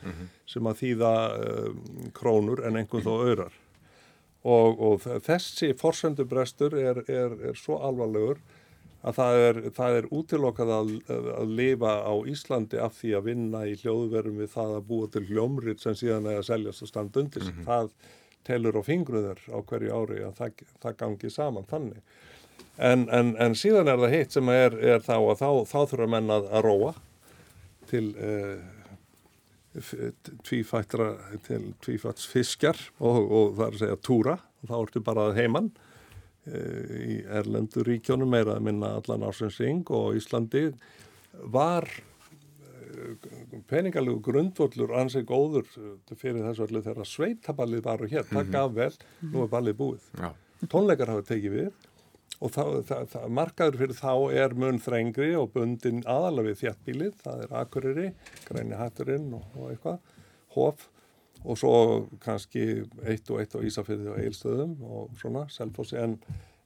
[0.45, 1.69] sem að þýða uh,
[2.17, 3.55] krónur en einhvern þó öðrar.
[4.41, 8.41] Og, og þessi forsendubrestur er, er, er svo alvarlegur
[9.01, 13.61] að það er, það er útilokkað að, að lifa á Íslandi af því að vinna
[13.65, 17.23] í hljóðverum við það að búa til hljómrit sem síðan er að seljast og standa
[17.23, 17.47] undir.
[17.47, 17.69] Mm -hmm.
[17.69, 17.89] Það
[18.45, 22.03] telur á fingruður á hverju ári að það, það gangi saman þannig.
[22.77, 26.07] En, en, en síðan er það hitt sem er, er þá að þá, þá þurfa
[26.07, 26.93] menn að, að róa
[27.89, 28.61] til uh,
[30.47, 31.13] tvífættra
[31.45, 35.71] til tvífætts fiskjar og, og það er að segja túra og þá ertu bara heimann
[36.49, 40.71] í Erlendu ríkjónum meira að minna allan ásinsing og Íslandi
[41.53, 45.69] var uh, peningalegu grundvöllur ansið góður
[46.15, 48.91] fyrir þessu öllu þegar sveitaballið var og hér, það gaf vel,
[49.29, 50.09] nú er ballið búið.
[50.17, 50.31] Já.
[50.71, 51.71] Tónleikar hafa tekið við
[52.41, 57.13] og það, það, það, markaður fyrir þá er mun þrengri og bundin aðalega við þjættbílið,
[57.21, 58.07] það er Akureyri,
[58.47, 60.01] Græni Hatturinn og, og eitthvað,
[60.51, 60.87] Hof
[61.43, 61.73] og svo
[62.21, 66.19] kannski eitt og eitt á Ísafyrði og Eilstöðum og svona, Selfossi, en,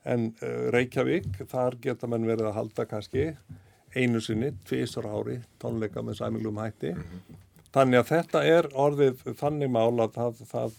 [0.03, 3.29] en uh, Reykjavík, þar geta mann verið að halda kannski
[3.95, 6.91] einu sinni, tvísar ári, tónleika með sæmilum hætti.
[6.91, 7.41] Mm -hmm.
[7.75, 10.75] Þannig að þetta er orðið þannig mála að það, það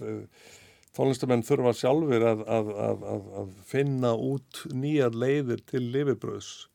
[0.96, 6.68] tónlistamenn þurfa sjálfur að, að, að, að finna út nýjar leiðir til lifibröðs.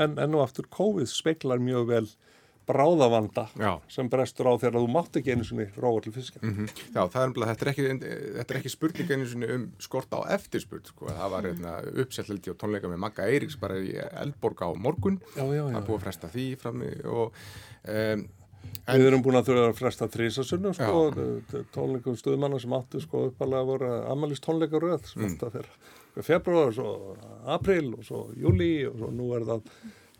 [0.00, 2.06] En enn og aftur COVID speiklar mjög vel
[2.68, 3.70] bráðavanda Já.
[3.90, 6.42] sem brestur á þegar þú mátt ekki einu svoni róa til fiskja.
[6.42, 6.68] Mm -hmm.
[6.94, 7.84] Já, það er umlað, þetta er ekki,
[8.38, 11.06] þetta er ekki spurning einu svoni um skort á eftirspurt, sko.
[11.06, 11.72] það var hérna,
[12.04, 15.74] uppsettildi og tónleika með Magga Eiríks bara í Eldborg á morgun, já, já, já.
[15.74, 17.32] það búið að fresta því fram í og
[17.88, 18.28] um,
[18.88, 21.00] En, við erum búin að þurfa að fresta þrísasunum sko,
[21.74, 25.34] tónleikum stuðmanna sem áttu sko uppalega að voru amalist tónleikaröð sem mm.
[25.34, 27.16] þetta fyrir februar, svo
[27.52, 29.68] april og svo júli og svo nú er það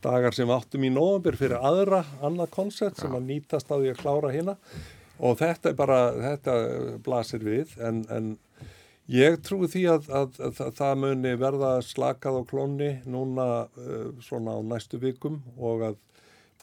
[0.05, 4.03] dagar sem áttum í nógambur fyrir aðra annað koncept sem að nýtast á því að
[4.03, 4.57] klára hérna
[5.19, 6.57] og þetta er bara, þetta
[7.05, 8.29] blasir við en, en
[9.11, 14.13] ég trúi því að, að, að, að það muni verða slakað á klónni núna uh,
[14.23, 15.99] svona á næstu vikum og að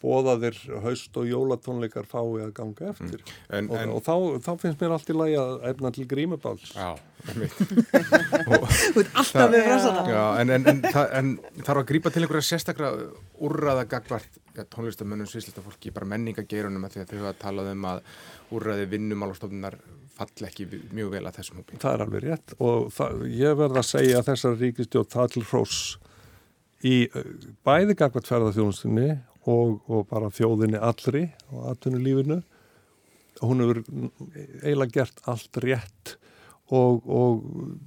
[0.02, 3.22] bóðaðir haust og jólatónleikar fái að ganga eftir.
[3.22, 3.58] Mm.
[3.58, 6.72] en, og, en, og þá, þá finnst mér allt í lagi að efna til grímubáls.
[6.76, 6.92] Já,
[9.20, 10.04] alltaf við rásana
[10.44, 11.30] en, en
[11.64, 12.92] þarf að grípa til einhverja sérstakra
[13.42, 18.04] úrraða gagvart ja, tónlistamönnum, svislistafólki, bara menningageirunum að þau hafa talað um að
[18.56, 19.80] úrraði vinnumálastofnunar
[20.16, 21.80] fall ekki mjög vel að þessum hópi.
[21.82, 22.56] Það er alveg rétt.
[22.64, 25.80] Og það, ég verð að segja að þessar ríkistjóð það til hrós
[26.86, 26.96] í
[27.66, 29.10] bæði gagvart ferðarþjónustinni
[29.46, 32.42] og, og bara þjóðinni allri og atvinnulífinu.
[33.44, 33.82] Hún hefur
[34.64, 36.16] eiginlega gert allt rétt
[36.74, 37.44] og, og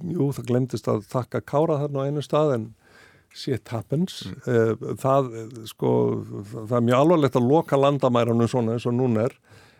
[0.07, 2.67] jú, það glemtist að þakka kára þarna á einu stað en
[3.35, 4.23] shit happens.
[4.45, 4.95] Mm.
[5.01, 5.31] það,
[5.69, 5.91] sko,
[6.53, 9.35] það er mjög alvarlegt að loka landamæranum svona eins og núna er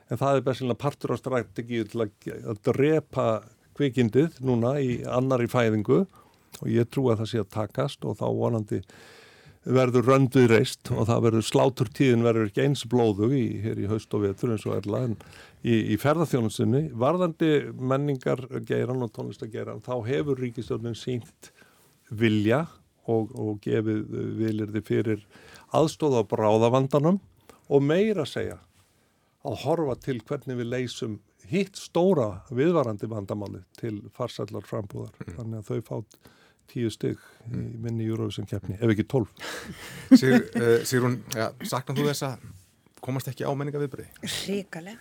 [0.10, 2.14] en það er bestilega partur á strategíu til að,
[2.50, 3.28] að drepa
[3.78, 6.04] kvikindið núna í annari fæðingu.
[6.60, 8.82] Og ég trú að það sé að takast og þá vonandi
[9.70, 14.14] verður rönduð reist og það verður sláturtíðin verður ekki eins blóðug í, hér í haust
[14.18, 15.16] og vetur eins og erla en
[15.62, 21.52] í, í ferðarþjónusinni varðandi menningar geiran og tónlistageiran þá hefur ríkistjórnin sínt
[22.10, 22.66] vilja
[23.10, 24.04] og, og gefið
[24.40, 25.26] vilirði fyrir
[25.76, 27.22] aðstóða á bráðavandanum
[27.70, 28.58] og meira segja
[29.46, 35.34] að horfa til hvernig við leysum hitt stóra viðvarandi vandamáli til farsallar frambúðar mm.
[35.38, 36.20] þannig að þau fátt
[36.70, 37.68] tíu stygg í mm.
[37.84, 39.34] minni Eurovision keppni, ef ekki tólf
[40.20, 42.50] Sigur, uh, Sigrun, ja, saknar þú þess að
[43.04, 44.10] komast ekki á menninga viðbyrði?
[44.48, 45.00] Ríkalega,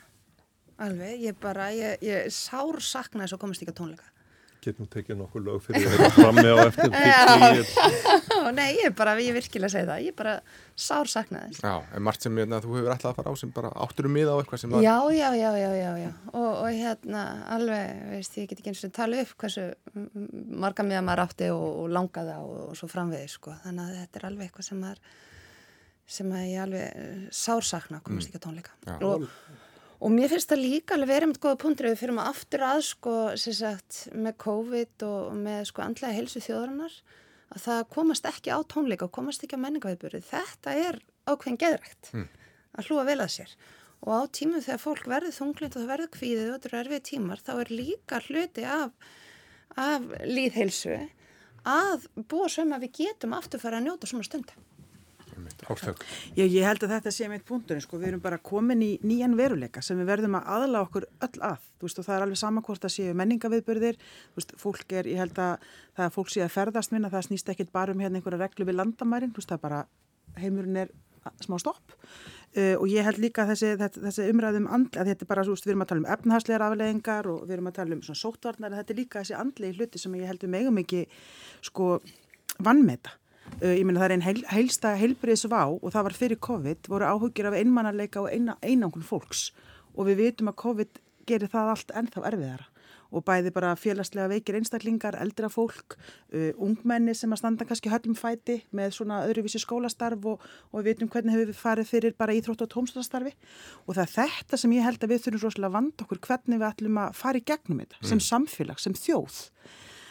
[0.84, 4.17] alveg ég bara, ég, ég sár sakna þess að komast ekki á tónleika
[4.64, 6.90] Get nú tekið nokkuð lög fyrir þetta frammi á eftir
[8.58, 10.32] Nei, ég er bara, ég virkilega segi það ég er bara
[10.74, 13.70] sár saknaði Já, en margt sem hérna, þú hefur alltaf að fara á sem bara
[13.84, 16.10] átturum miða á eitthvað sem var Já, já, já, já, já, já.
[16.32, 17.22] Og, og hérna
[17.54, 19.68] alveg, veist, ég get ekki eins og tala upp hversu
[20.64, 23.54] marga miða maður átti og, og langaða og, og svo framvegið sko.
[23.62, 25.02] þannig að þetta er alveg eitthvað sem er
[26.18, 28.34] sem að ég alveg sár sakna komast mm.
[28.34, 29.28] ekki á tónleika og
[29.98, 32.64] Og mér finnst það líka alveg verið með góða punktur ef við fyrir maður aftur
[32.68, 36.94] að sko, sagt, með COVID og með sko andlega helsu þjóðarinnar
[37.48, 40.22] að það komast ekki á tónleika og komast ekki á menningaviðbyrði.
[40.28, 42.28] Þetta er ákveðin geðrækt mm.
[42.78, 43.56] að hlúa vel að sér.
[44.06, 47.04] Og á tímum þegar fólk verður þunglind og það verður kvíðið og þetta eru erfið
[47.08, 49.12] tímar þá er líka hluti af,
[49.74, 50.98] af líðhelsu
[51.68, 54.62] að búa sögum að við getum aftur fara að njóta svona stundar.
[55.68, 56.04] Ástök.
[56.36, 59.36] Já, ég held að þetta sé meitt punkturinn, sko, við erum bara komin í nýjan
[59.38, 62.86] veruleika sem við verðum að aðla okkur öll að, veist, og það er alveg samankvort
[62.88, 64.00] að séu menningaviðbörðir,
[64.38, 67.52] veist, fólk er, ég held að það að fólk sé að ferðast minna, það snýst
[67.52, 69.84] ekkit bara um hérna einhverja reglu við landamærin, veist, það bara,
[70.38, 70.96] heimurinn er
[71.44, 71.94] smá stopp.
[72.56, 75.74] Uh, og ég held líka þessi, þessi umræðum andli, að þetta er bara, veist, við
[75.74, 78.94] erum að tala um efnahaslegar afleggingar og við erum að tala um svona sótvarnar, þetta
[78.94, 81.02] er líka þessi andli hluti sem ég held um eigum ekki,
[81.68, 81.90] sko,
[82.64, 83.12] vannmeta
[83.62, 87.50] ég meina það er einn heil, heilsta heilbriðsvá og það var fyrir COVID, voru áhugir
[87.50, 89.50] af einmannarleika og eina, einangun fólks.
[89.98, 92.68] Og við vitum að COVID gerir það allt ennþá erfiðara.
[93.08, 95.96] Og bæði bara félagslega veikir einstaklingar, eldra fólk,
[96.34, 100.90] uh, ungmenni sem að standa kannski höllum fæti með svona öðruvísi skólastarf og, og við
[100.90, 103.32] vitum hvernig hefur við farið fyrir bara íþrótt og tómstastarfi
[103.86, 106.60] og það er þetta sem ég held að við þurfum rosalega að vanda okkur hvernig
[106.60, 108.10] við ætlum að fara í gegnum þetta mm.
[108.12, 109.40] sem samfélag, sem þjóð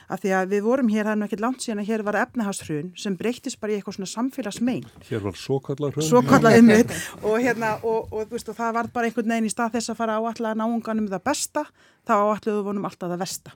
[0.08, 2.20] af því að við vorum hér, það er nú ekkert langt síðan að hér var
[2.22, 4.88] efnaháshrun sem breytist bara í eitthvað svona samfélagsmein.
[5.10, 6.08] Hér var svokallar hrun.
[6.08, 9.78] Svokallar ymmið og hérna og, og, og, og það var bara einhvern veginn í stað
[9.78, 11.66] þess að fara áallega náunganum það besta,
[12.08, 13.56] þá áallega vonum alltaf það versta.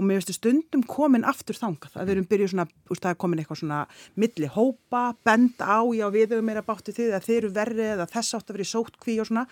[0.00, 3.18] Og mér veistu stundum komin aftur þangað, að við erum byrjuð svona, úst, það er
[3.22, 3.78] komin eitthvað svona
[4.18, 8.08] milli hópa, bend á, já við höfum meira bátti því að þeir eru verrið eða
[8.10, 9.46] þess átt að vera í sótkví og svona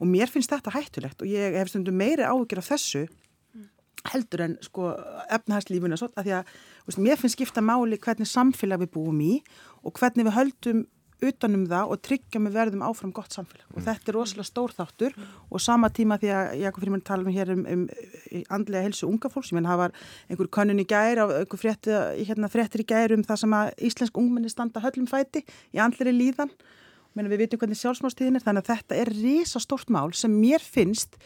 [0.00, 3.04] og mér finnst þetta hættulegt og ég hef stundum meiri áhugir af þessu
[4.08, 4.94] heldur en sko
[5.32, 6.54] efnahagslífuna svo að því að
[6.86, 9.34] veist, mér finnst skipta máli hvernig samfélag við búum í
[9.84, 10.88] og hvernig við höldum
[11.20, 13.76] utanum það og tryggja með verðum áfram gott samfélag mm.
[13.76, 15.30] og þetta er rosalega stór þáttur mm.
[15.52, 17.84] og sama tíma því að Jakob Fríman tala um hér um, um
[18.56, 19.96] andlega helsu unga fólks, ég menn það var
[20.30, 23.72] einhver kannun í gæri og einhver frétti, hérna, fréttir í gæri um það sem að
[23.90, 25.44] íslensk ungmenni standa höllum fæti
[25.76, 26.54] í andleri líðan
[27.10, 30.62] Menni, við vitum hvernig sjálfsmástíðin er þannig að þetta er risa stórt mál sem mér
[30.62, 31.16] finnst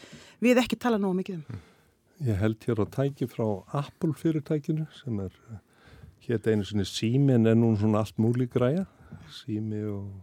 [0.41, 1.43] við ekki tala nógu mikið um.
[1.45, 1.74] Mm.
[2.23, 3.43] Ég held hér á tæki frá
[3.75, 5.33] Apple fyrirtækinu sem er
[6.23, 8.85] hér einu sinni sími en er nú svona allt múli græja,
[9.27, 10.13] sími og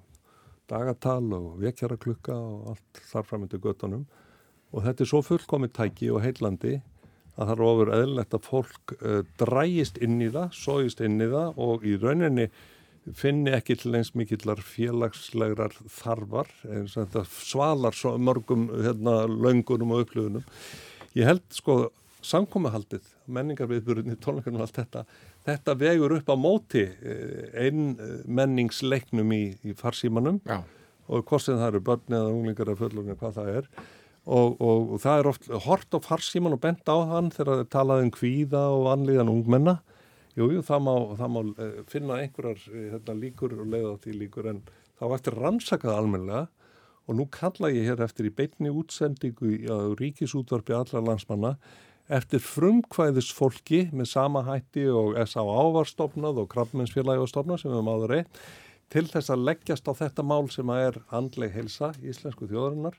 [0.72, 4.06] dagatal og vekjaraklukka og allt þarframöndu göttunum
[4.72, 6.78] og þetta er svo fullkomið tæki og heillandi
[7.36, 11.28] að það er ofur eðlilegt að fólk uh, drægist inn í það, sógist inn í
[11.28, 12.46] það og í rauninni
[13.18, 20.06] finni ekki til eins mikillar félagslegrar þarfar, eins og þetta svalar mörgum hérna, löngunum og
[20.06, 20.48] upplöfunum
[21.18, 21.76] ég held sko
[22.22, 25.02] samkómahaldið, menningarviðburðinni, tónleikunum og allt þetta,
[25.48, 30.40] þetta vegur upp á móti eh, einn eh, menningsleiknum í, í farsímanum.
[30.46, 30.62] Já.
[31.12, 33.66] og hvort sem það eru börn eða unglingar eða fullungar, hvað það er.
[34.22, 37.72] Og, og, og það er oft hort á farsíman og bent á hann þegar það
[37.74, 39.74] talaði um kvíða og anliðan ungmenna.
[40.38, 44.62] Jújú, það má, það má eh, finna einhverjar hérna, líkur og leiða því líkur en
[45.00, 46.46] þá eftir rannsakað almenlega
[47.08, 49.62] og nú kalla ég hér eftir í beitni útsendingu í
[49.98, 51.56] ríkisútvarfi allar landsmanna
[52.12, 55.62] eftir frumkvæðisfólki með sama hætti og S.A.A.
[55.76, 58.42] var stopnað og Krabbmennsfélagi var stopnað sem við höfum áður eitt
[58.92, 62.96] til þess að leggjast á þetta mál sem að er andleg helsa í Íslensku þjóðarinnar.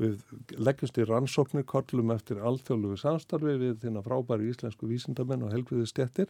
[0.00, 0.14] Við
[0.56, 6.28] leggjast í rannsóknir korlum eftir alþjóðlugu samstarfi við þína frábæri íslensku vísindamenn og helbriði stjættir.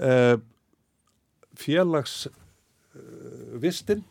[0.00, 0.36] Eh,
[1.60, 4.08] félagsvistinn uh,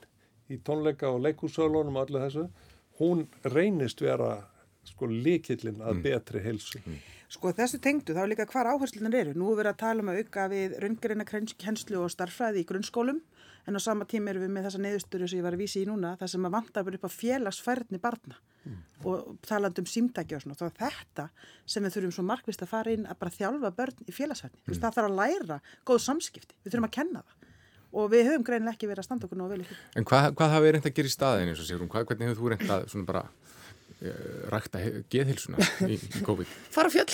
[0.49, 2.45] í tónleika og leikúsölunum og allir þessu,
[2.99, 4.35] hún reynist vera
[4.88, 6.03] sko líkillin að mm.
[6.05, 6.81] betri helsu.
[6.83, 6.99] Mm.
[7.29, 9.35] Sko þessu tengdu þá líka hvar áherslunar eru.
[9.38, 13.19] Nú er verið að tala um að auka við raungarina kennslu og starfræði í grunnskólum
[13.69, 15.85] en á sama tíma erum við með þessa neðustöru sem ég var að vísi í
[15.85, 18.79] núna, það sem að vantar verið upp á félagsfærni barna mm.
[19.05, 20.57] og taland um símtæki og svona.
[20.57, 21.27] Þá er þetta
[21.69, 24.63] sem við þurfum svo markvist að fara inn að bara þjálfa börn í félagsfærni.
[24.63, 24.79] Mm.
[24.79, 26.57] Það þarf að læra góð samskipti.
[26.63, 27.38] Við þurfum að kenna það
[27.93, 29.78] og við höfum greinilega ekki verið að standa okkur nú að velja því.
[29.99, 31.91] En hvað, hvað hafið reynd að gera í staðin eins og sérum?
[31.93, 34.84] Hvernig hefur þú reynd að svona bara uh, rækta
[35.15, 36.54] geðhilsuna í, í COVID?
[36.75, 37.10] Fara fjöll.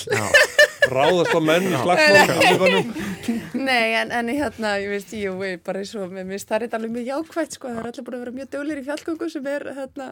[0.92, 2.92] Ráðast á menn í slagsmálum.
[3.70, 7.58] Nei, en, en hérna, ég veist, jú, bara eins og mér er alveg mjög jákvægt,
[7.58, 10.12] sko, það er allir búin að vera mjög dölir í fjallgöngu sem er, hérna,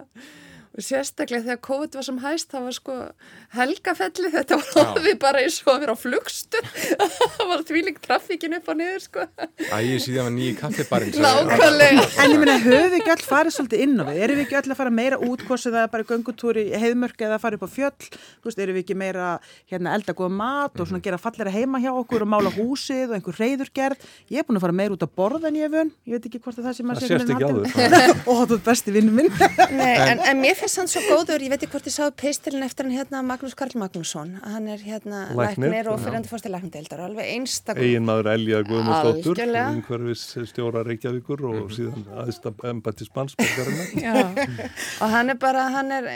[0.74, 2.94] og sérstaklega þegar COVID var sem hæst það var sko
[3.54, 6.58] helgafelli þetta var alveg bara eins og að vera á flugstu
[7.36, 9.22] það var þvíling trafíkin upp og niður sko.
[9.70, 12.04] Ægir síðan var nýji kaffibarinn Nákvæmlega.
[12.24, 14.18] En ég minna, höfum við ekki öll farið svolítið inn á við?
[14.26, 17.36] Erum við ekki öll að fara meira út hvort það er bara göngutúri heiðmörk eða
[17.38, 18.04] að fara upp á fjöll?
[18.42, 19.26] Þú veist, erum við ekki meira
[19.70, 21.06] hérna, elda góða mat og svona mhm.
[21.06, 23.98] gera fallera heima hjá okkur og mála húsið og einhver reyðurgerð
[24.34, 26.58] ég er búin að fara meira út á borðan ég vun ég veit ekki hvort
[26.58, 27.10] það sem að sé
[30.64, 33.56] finnst hann svo góður, ég veit ekki hvort ég sáðu pistilin eftir hann hérna Magnús
[33.60, 34.38] Karl Magnússon.
[34.48, 38.62] Hann er hérna læknir og fyrir hann fórstu lækndeildar og alveg einstakur Egin maður Elja
[38.70, 40.24] Guðmundsdóttur umhverfis
[40.54, 41.74] stjóra Reykjavíkur og mhm.
[41.76, 44.08] síðan aðsta embati spansborgarina
[45.04, 46.10] og hann er bara, hann er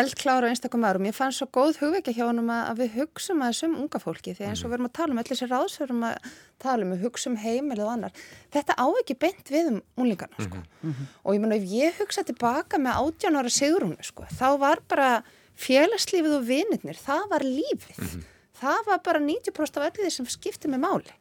[0.00, 3.46] eldklára og einstakur maður og mér fannst svo góð hugveikja hjá hann að við hugsaum
[3.46, 6.06] að þessum unga fólki því eins og við erum að tala um allir sér ráðsverum
[6.10, 6.32] að
[6.62, 8.22] tala um, hugsa um heimilið og annar.
[8.54, 10.62] Þetta á ekki beint við um unlingarna, sko.
[10.82, 11.10] Mm -hmm.
[11.24, 15.22] Og ég menna, ef ég hugsa tilbaka með 18 ára sigrúnu, sko, þá var bara
[15.56, 17.98] félagslífið og vinirnir, það var lífið.
[17.98, 18.22] Mm -hmm.
[18.60, 21.14] Það var bara 90% af öllu því sem skipti með máli.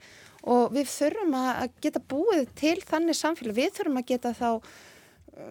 [0.43, 4.61] Og við þurfum að geta búið til þannig samfélag, við þurfum að geta þá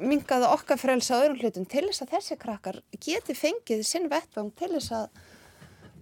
[0.03, 4.51] mingaða okkar frelsa á öðrum hlutum til þess að þessi krakkar geti fengið sinn vettvang
[4.59, 5.09] til þess að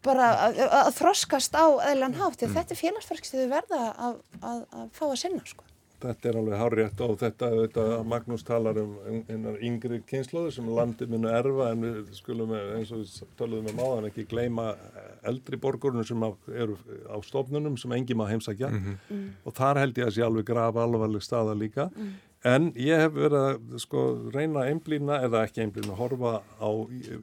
[0.05, 2.57] bara að, að þroskast á eðlan hátt mm.
[2.57, 5.71] þetta er félagsverk sem þau verða að, að, að fá að sinna sko.
[6.05, 8.91] Þetta er alveg hárétt og þetta, þetta Magnús talar um
[9.31, 13.81] einar yngri kynnslóður sem landi munu erfa en við skulum eins og við taluðum um
[13.81, 14.67] áðan ekki gleyma
[15.25, 16.77] eldri borgurinn sem eru
[17.09, 18.99] á stofnunum sem engi má heimsækja mm -hmm.
[19.17, 19.31] mm.
[19.45, 22.13] og þar held ég að sé alveg graf alvarleg staða líka mm.
[22.53, 26.71] en ég hef verið að sko reyna einblýna eða ekki einblýna horfa á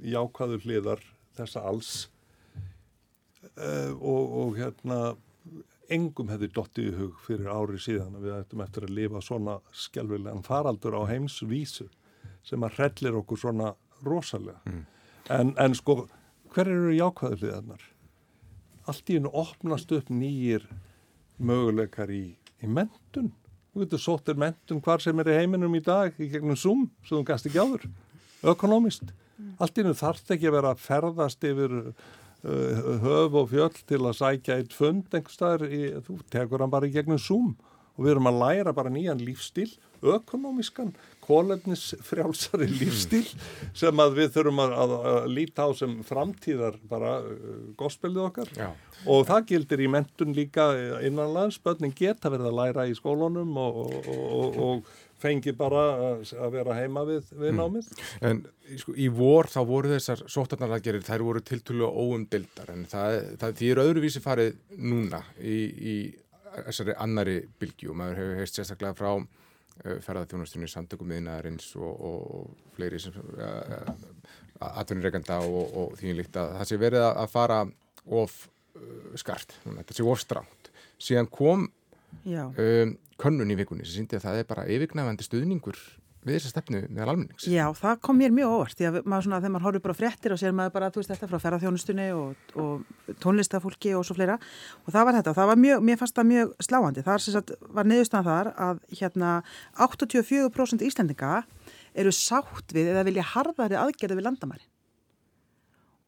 [0.02, 1.06] jákvæðu hliðar
[1.38, 2.10] þessa alls
[3.58, 5.02] uh, og, og hérna
[5.92, 9.58] engum hefði dottið í hug fyrir ári síðan að við ættum eftir að lifa svona
[9.76, 11.90] skjálfilegan faraldur á heimsvísu
[12.48, 13.74] sem að rellir okkur svona
[14.06, 14.84] rosalega mm.
[15.36, 16.06] en, en sko
[16.52, 17.84] hver eru jákvæðuleganar?
[18.90, 20.66] Allt í hennu opnast upp nýjir
[21.42, 22.24] möguleikar í,
[22.62, 23.32] í mentun
[23.72, 27.18] þú getur sóttir mentun hvar sem er í heiminum í dag í gegnum Zoom sem
[27.18, 27.86] þú gæst ekki áður,
[28.54, 29.54] ökonomist mm.
[29.60, 31.78] allt í hennu þarf ekki að vera að ferðast yfir
[32.42, 35.68] höf og fjöll til að sækja eitt fund einhverstaðar,
[36.08, 37.54] þú tekur hann bara í gegnum Zoom
[37.98, 39.70] og við erum að læra bara nýjan lífstíl,
[40.02, 42.78] ökonomískan kólefnisfrjálsari mm.
[42.80, 43.28] lífstíl
[43.78, 48.50] sem að við þurfum að, að, að líta á sem framtíðar bara uh, gospelið okkar
[48.58, 48.72] Já.
[49.06, 50.72] og það gildir í mentun líka
[51.06, 55.84] innanlands, börnin geta verið að læra í skólunum og, og, og, og fengi bara
[56.22, 57.60] að vera heima við, við hmm.
[57.62, 57.92] námið.
[58.22, 58.28] Mm.
[58.30, 63.56] En sko, í vor þá voru þessar sótarnarlagerir, þær voru tiltölu óumdildar en það, það,
[63.60, 65.58] því er öðruvísi farið núna í,
[65.94, 65.96] í
[66.68, 72.74] þessari annari bylgi og maður hefur heist sérstaklega frá uh, ferðarþjónastunni samtökum miðnaðarins og, og
[72.76, 73.92] fleiri sem uh,
[74.72, 77.62] atvinnireganda og, og því líkt að það sé verið að fara
[78.22, 78.36] of
[78.78, 80.74] uh, skart, þetta sé of stránt.
[81.02, 81.70] Síðan kom
[82.52, 85.82] um, könnun í vikunni sem síndi að það er bara yfirgnæfandi stuðningur
[86.22, 87.48] við þessa stefnu meðal almennings.
[87.50, 90.36] Já, það kom mér mjög óvart því að maður svona, þegar maður horfður bara fréttir
[90.36, 94.38] og sér maður bara, þú veist þetta, frá ferðarþjónustunni og, og tónlistafólki og svo fleira
[94.38, 97.06] og það var þetta og það var mjög, mér fannst það mjög sláandi.
[97.08, 99.32] Það sagt, var niðurstæðan þar að hérna
[99.88, 101.34] 84% íslendinga
[101.98, 104.70] eru sátt við eða vilja harðari aðgerði við landamæri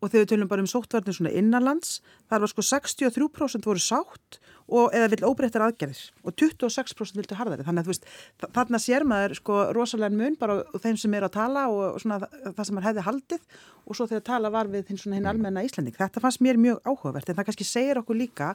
[0.04, 4.40] og þegar við tölum bara um sóttvarnir svona innanlands, þar var sko 63% voru sátt
[4.74, 7.66] og eða vill óbreyttar aðgerðir og 26% viltu harðari.
[7.68, 8.08] Þannig að þú veist,
[8.56, 12.64] þarna sér maður sko rosalega mun bara þeim sem er að tala og svona það
[12.64, 13.48] sem maður hefði haldið
[13.84, 15.98] og svo þegar tala var við hinn svona hinn almenna Íslanding.
[16.00, 18.54] Þetta fannst mér mjög áhugavert en það kannski segir okkur líka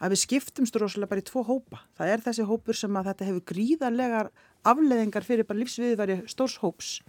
[0.00, 1.82] að við skiptumst rosalega bara í tvo hópa.
[1.98, 4.30] Það er þessi hópur sem að þetta hefur gríðarlegar
[4.70, 7.00] afleðingar fyrir bara lífsviðværi stórshóps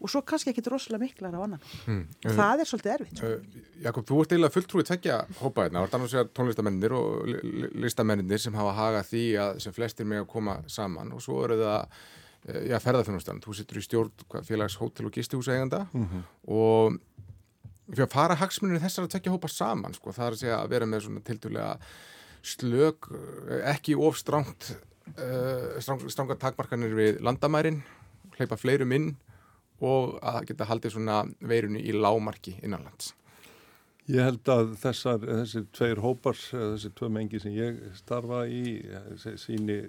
[0.00, 2.02] og svo kannski ekki rosalega miklar á annan hmm.
[2.26, 6.14] og það er svolítið erfitt uh, Jakob, þú ert eiginlega fulltrúið tveggja hópaðina og þannig
[6.20, 7.32] að tónlistamennir og
[7.84, 11.58] listamennir sem hafa hagað því að sem flestir með að koma saman og svo eru
[11.62, 16.26] það uh, já, ferðarþjónustan, þú sittur í stjórn félags hótel og gistihúsæganda mm -hmm.
[16.46, 16.98] og
[17.90, 20.70] fyrir að fara hagsmunir þessar að tveggja hópa saman sko, það er að segja að
[20.70, 21.78] vera með svona tildulega
[22.46, 23.08] slög,
[23.64, 24.76] ekki of stránt
[25.14, 27.82] uh, stránga takmarkanir við landamærin
[28.36, 29.14] hleypa fleirum inn
[29.80, 33.14] og að geta haldið svona veirunni í lámarki innanlands.
[34.06, 38.78] Ég held að þessar, þessi tveir hópar, þessi tvö mengi sem ég starfa í,
[39.42, 39.80] síni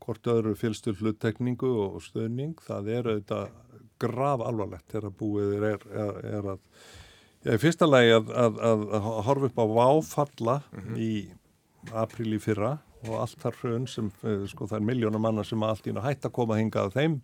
[0.00, 3.50] hvort öðru fylstu hluttekningu og stöðning, það er auðvitað
[4.00, 6.62] grav alvarlegt þegar búið er, er, er að,
[7.46, 8.58] í fyrsta lagi að, að,
[8.98, 10.98] að horfa upp á váfalla mm -hmm.
[11.00, 12.76] í apríli fyrra
[13.06, 16.26] og allt þar hrun sem, eh, sko það er miljónum manna sem allt ína hætt
[16.26, 17.20] að koma hingað þeim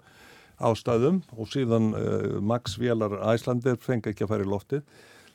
[0.64, 4.86] ástæðum og síðan uh, Max Vélar Æslandir fengi ekki að fara í loftið.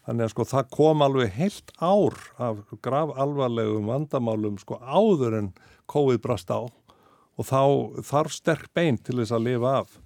[0.08, 5.54] Þannig að sko það kom alveg heilt ár af grav alvarlegum vandamálum sko áður en
[5.92, 6.64] COVID brast á
[7.38, 7.62] og þá
[8.08, 9.98] þarf sterk bein til þess að lifa af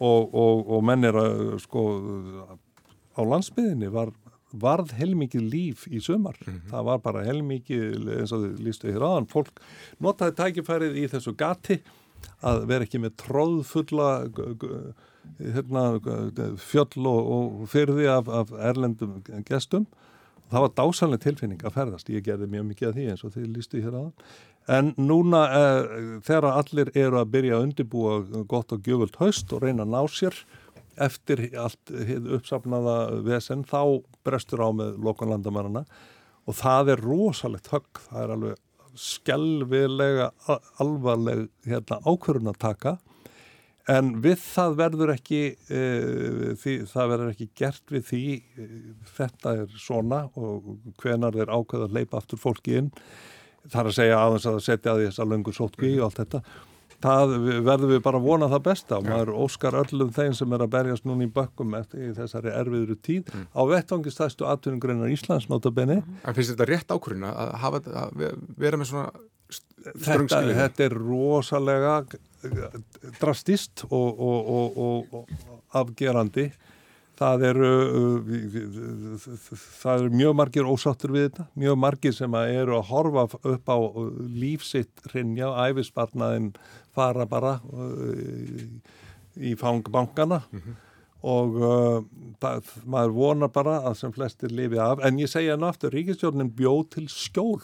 [0.00, 1.84] og, og, og menn er að sko
[3.18, 4.12] á landsbyðinni var,
[4.50, 6.38] varð heilmikið líf í sumar.
[6.46, 6.70] Mm -hmm.
[6.70, 9.28] Það var bara heilmikið eins og þið lístu hér aðan.
[9.28, 9.60] Fólk
[9.98, 11.80] notaði tækifærið í þessu gati
[12.46, 14.10] að vera ekki með tróðfulla
[15.40, 15.84] hérna,
[16.60, 19.18] fjöll og, og fyrði af, af erlendum
[19.48, 19.86] gestum.
[20.50, 22.08] Það var dásanlega tilfinning að ferðast.
[22.10, 24.14] Ég gerði mjög mikið af því eins og þið lístu hér aðan.
[24.70, 25.92] En núna eh,
[26.26, 28.16] þegar allir eru að byrja að undibúa
[28.50, 30.36] gott og gjöfult haust og reyna að ná sér
[31.00, 31.92] eftir allt
[32.36, 35.84] uppsafnaða vesen þá brestur á með lokanlandamannana
[36.50, 38.02] og það er rosalegt högg.
[38.10, 38.60] Það er alveg
[39.00, 40.30] skjálfilega
[40.82, 42.96] alvarleg hérna, ákvörun að taka
[43.90, 48.72] en við það verður ekki uh, því, það verður ekki gert við því uh,
[49.16, 50.72] þetta er svona og
[51.02, 52.90] hvenar þeir ákveða að leipa aftur fólki inn
[53.70, 56.42] þar að segja aðeins að setja að því þess að löngu sótkví og allt þetta
[57.04, 57.34] það
[57.66, 58.98] verður við bara að vona það besta.
[58.98, 61.32] Og maður óskar öllum þeim sem er að berjast núna í
[61.80, 63.34] eftir í þessari erfiðuru tíð.
[63.34, 63.48] Mm.
[63.56, 66.00] á vettangistæstu atvinningreinar Íslands notabene.
[66.24, 68.24] En finnst þetta rétt ákvörðin að, hafa, að
[68.60, 69.10] vera með svona
[69.80, 71.94] Þetta, þetta er rosalega
[73.18, 76.44] drastist og, og, og, og afgerandi
[77.20, 77.70] það eru
[79.80, 83.78] það eru mjög margir ósáttur við þetta, mjög margir sem eru að horfa upp á
[84.40, 86.52] lífsitt rinja, æfisbarnaðin
[86.96, 88.64] fara bara uh,
[89.36, 90.80] í fangbankana mm -hmm.
[91.34, 92.00] og uh,
[92.40, 96.84] það, maður vonar bara að sem flestir lifi af, en ég segja náttúrulega, Ríkistjórnin bjóð
[96.96, 97.60] til skjól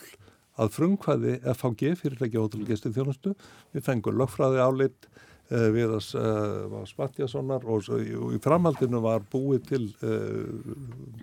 [0.57, 3.35] að frumkvæði FHG fyrirtæki hótelgesti þjónustu,
[3.73, 5.09] við fengum lögfræði álit
[5.51, 10.45] uh, við að uh, Spatjasonar og, í framhaldinu var búið til uh,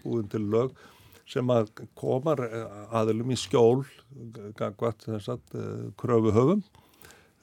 [0.04, 0.74] búið til lög
[1.30, 2.42] sem að komar
[2.92, 3.86] aðilum í skjól
[4.60, 5.38] gangvært að
[5.96, 6.64] kröfu höfum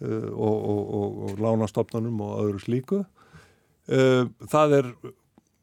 [0.04, 2.98] og, og, og, og lánastofnunum og öðru slíku.
[3.88, 4.90] Það er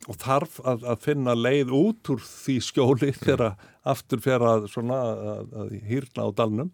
[0.08, 3.58] og þarf að, að finna leið út úr því skjóli þegar
[3.88, 6.72] aftur fer að, að, að hýrna á dalnum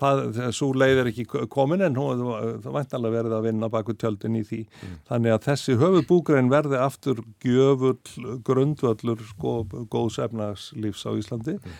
[0.00, 2.24] það, svo leið er ekki komin en hún,
[2.64, 4.96] það væntalega verið að vinna baku tjöldin í því mm.
[5.10, 9.54] þannig að þessi höfubúgrein verði aftur gjöfull grundvöllur sko,
[9.92, 11.78] góðs efnagslífs á Íslandi mm.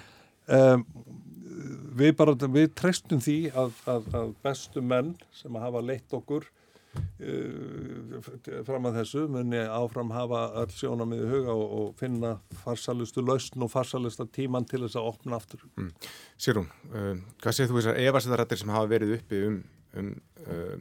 [0.61, 0.87] um,
[2.01, 6.49] við bara, við treystum því að, að, að bestu menn sem að hafa leitt okkur
[8.67, 13.63] fram að þessu muni áfram hafa all sjónam í huga og, og finna farsalustu lausn
[13.67, 15.67] og farsalusta tíman til þess að opna aftur.
[15.79, 15.91] Mm.
[16.41, 17.13] Sýrún, uh,
[17.43, 19.61] hvað segir þú þessar efarsæðarættir sem hafa verið uppi um,
[20.01, 20.15] um
[20.47, 20.79] uh,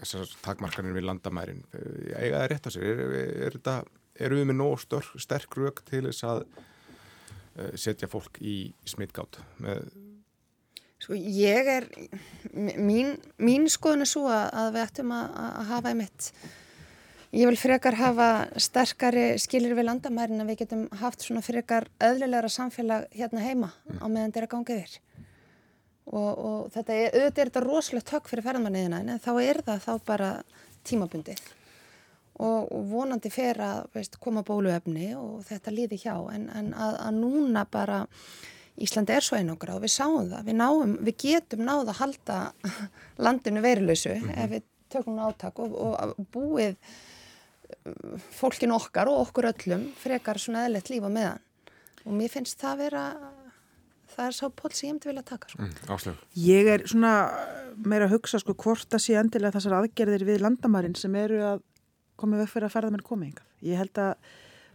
[0.00, 1.62] þessar takmarkanir við landamærin?
[1.74, 2.88] Eiga það rétt á sér?
[2.88, 3.04] Er,
[3.48, 3.92] er, er
[4.28, 4.82] eru við með nóg
[5.22, 9.86] sterk rauk til þess að uh, setja fólk í smittgátt með
[11.04, 11.84] Sko ég er,
[12.56, 16.28] mín, mín skoðun er svo að við ættum að, að hafa einmitt,
[17.34, 22.48] ég vil frekar hafa sterkari skilir við landamærin að við getum haft svona frekar öðlilegra
[22.48, 23.98] samfélag hérna heima mm.
[24.00, 24.94] á meðan þetta er að ganga yfir.
[26.04, 29.84] Og, og þetta er, auðvitað er þetta rosalega tökk fyrir ferðarmanniðina en þá er það
[29.84, 30.32] þá bara
[30.88, 31.44] tímabundið
[32.44, 37.20] og vonandi fer að veist, koma bóluefni og þetta líði hjá en, en að, að
[37.20, 38.00] núna bara
[38.74, 42.38] Íslandi er svo einangra og við sáum það, við, náum, við getum náða að halda
[43.26, 44.44] landinu verilösu mm -hmm.
[44.44, 50.66] ef við tökum átak og, og búið uh, fólkin okkar og okkur öllum frekar svona
[50.66, 51.42] eðlert lífa meðan
[52.04, 53.02] og mér finnst það vera,
[54.14, 55.48] það er sá pól sem ég hefndi vilja taka.
[55.48, 55.62] Sko.
[55.62, 57.12] Mm, ég er svona
[57.76, 61.62] meira að hugsa sko hvort að sé endilega þessar aðgerðir við landamærin sem eru að
[62.20, 63.46] komið vekk fyrir að ferða með komið yngað.
[63.64, 64.14] Ég held að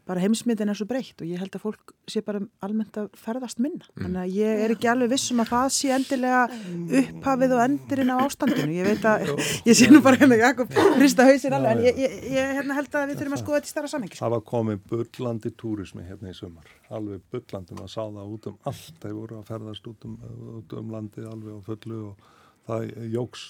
[0.10, 3.62] bara heimsmyndin er svo breytt og ég held að fólk sé bara almennt að ferðast
[3.62, 3.86] minna.
[3.94, 4.02] Mm.
[4.02, 6.40] Þannig að ég er ekki alveg vissum að það sé endilega
[7.02, 8.78] upphafið og endurinn á ástandinu.
[8.80, 9.34] Ég veit að,
[9.70, 12.98] ég sé nú bara hérna Jakob hrista hausinn alveg, en ég, ég, ég hérna held
[12.98, 14.20] að við þurfum að skoða þetta í starra samhengi.
[14.24, 18.60] Það var komið bullandi túrismi hérna í sumar, alveg bullandum að sá það út um
[18.72, 20.20] allt, þeir voru að ferðast út um,
[20.58, 22.30] út um landið alveg á fullu og
[22.70, 23.50] það jóks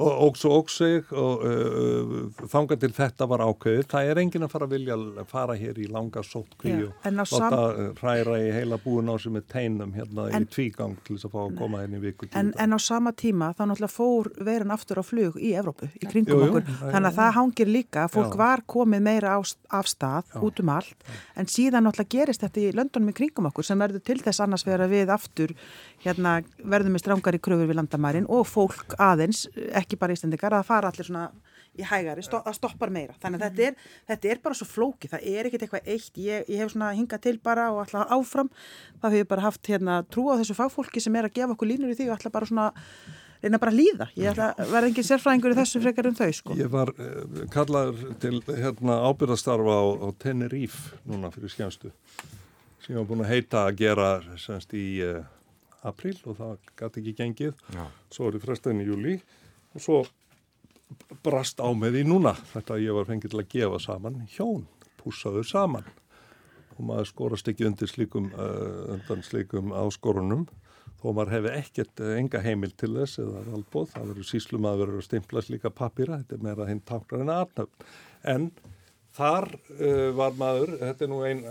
[0.00, 3.86] og ógs og ógs sig og uh, þanga til þetta var ákveðið.
[3.90, 7.60] Það er engin að fara að vilja að fara hér í langa sótkví og láta
[8.00, 11.34] hræra í heila búin á sem er teinum hérna en, í tvígang til þess að
[11.34, 12.30] fá að koma í viku.
[12.32, 16.08] En, en á sama tíma þá náttúrulega fór verin aftur á flug í Evrópu, í
[16.08, 16.72] kringum jú, jú, okkur.
[16.80, 18.40] Þannig að það hangir líka fólk já.
[18.40, 19.38] var komið meira á,
[19.76, 20.40] af stað já.
[20.40, 24.04] út um allt en síðan náttúrulega gerist þetta í löndunum í kringum okkur sem verður
[24.06, 25.54] til þess annars vera við aftur
[26.04, 29.44] hérna, verðum við strángar í kröfur við landamærin og fólk aðeins,
[29.80, 31.28] ekki bara ístendikar, að fara allir svona
[31.78, 33.14] í hægari, sto að stoppar meira.
[33.22, 36.44] Þannig að þetta er, þetta er bara svo flóki, það er ekkert eitthvað eitt, ég,
[36.50, 38.52] ég hef svona hingað til bara og alltaf áfram,
[39.02, 41.94] það hefur bara haft hérna, trú á þessu fagfólki sem er að gefa okkur línur
[41.94, 42.68] í því og alltaf bara svona
[43.40, 44.10] reyna bara að líða.
[44.18, 46.56] Ég ætla að vera engin sérfræðingur í þessu frekar um þau sko.
[46.58, 51.92] Ég var eh, kallaður til hérna, ábyrðastarfa á, á Tenerife núna fyrir skjænstu
[52.80, 54.08] sem ég var búin að heita að gera
[54.40, 55.20] semst í eh,
[55.86, 57.84] april og það gæti ekki gengið Já.
[58.12, 58.38] svo er
[59.74, 60.00] og svo
[61.24, 64.64] brast á með því núna þetta að ég var fengið til að gefa saman hjón,
[65.00, 65.86] púsaður saman.
[66.76, 70.46] Og maður skorast ekki undir slíkum uh, undan slíkum áskorunum
[71.00, 74.82] þó maður hefði ekkert uh, enga heimil til þess eða alboð, það verður síslum að
[74.84, 77.86] verður að stimpla slíka papýra, þetta er meira hinn táknar en aðnöfn,
[78.32, 78.48] en
[79.16, 81.44] þar uh, var maður, þetta er nú einn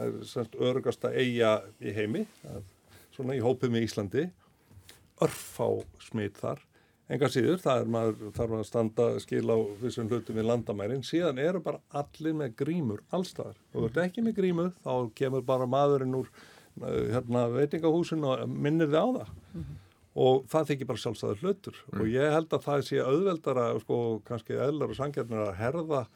[0.70, 2.26] örugasta eiga í heimi,
[3.16, 4.28] svona í hópið með Íslandi
[5.24, 5.68] örfá
[6.06, 6.62] smitt þar
[7.10, 11.04] enga síður, það er maður þarf að standa skil á þessum hlutum í landamærin.
[11.06, 15.46] Síðan eru bara allir með grímur allstaðar og þú ert ekki með grímu þá kemur
[15.48, 19.36] bara maðurinn úr uh, hérna, veitingahúsin og minnir þið á það.
[19.54, 19.78] Mm -hmm.
[20.26, 21.84] og það þykir bara sjálfstæður hlutur.
[21.92, 22.02] Mm.
[22.02, 26.08] og ég held að það sé auðveldara sko kannski eðlar og sangjarnir að herða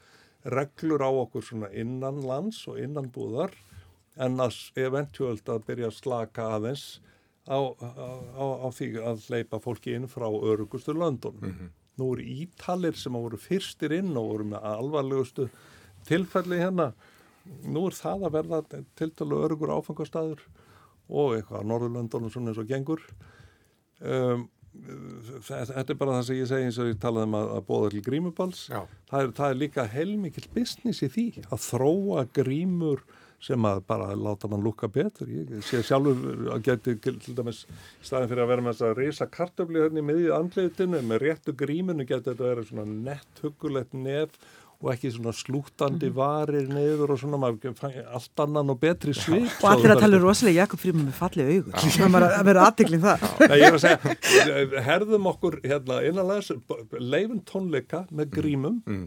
[0.44, 3.54] reglur á okkur svona innan lands og innan búðar
[4.20, 7.00] en að eventuelt að byrja að slaka aðeins
[7.48, 11.36] á, á, á því að leipa fólki inn frá örugustur löndun.
[11.40, 11.72] Mm -hmm.
[11.98, 15.48] Nú eru ítalir sem voru fyrstir inn og voru með alvarlegustu
[16.06, 16.92] tilfelli hérna.
[17.44, 18.62] Nú er það að verða
[18.96, 20.40] til dælu örugur áfangastæður
[21.08, 23.00] og eitthvað á Norðurlöndunum svona eins og gengur.
[24.00, 24.48] Um,
[25.44, 27.90] þetta er bara það sem ég segi eins og ég talaði um að, að bóða
[27.92, 28.64] til grímubals.
[29.10, 33.04] Það er, það er líka heilmikið business í því að þróa grímur
[33.44, 35.28] sem að bara láta mann lukka betur.
[35.28, 38.98] Ég sé sjálfur að geti til dæmis í staðin fyrir að vera með þess að
[39.00, 43.42] reysa kartöfli hérna í miðið andleitinu með réttu grímunu geti þetta að vera svona nett
[43.44, 44.36] hugulegt nef
[44.84, 46.16] og ekki svona slútandi mhm.
[46.16, 47.76] varir nefur og svona maður
[48.18, 49.48] allt annan og betri svip.
[49.62, 51.76] Og allir að tala rosalega Jakob Fríman með fallið augur.
[51.84, 53.26] Það er að vera aðtiklinn það.
[53.44, 59.04] Nei, ég er að segja, herðum okkur hérna innanlega leifin tónleika með grímum mm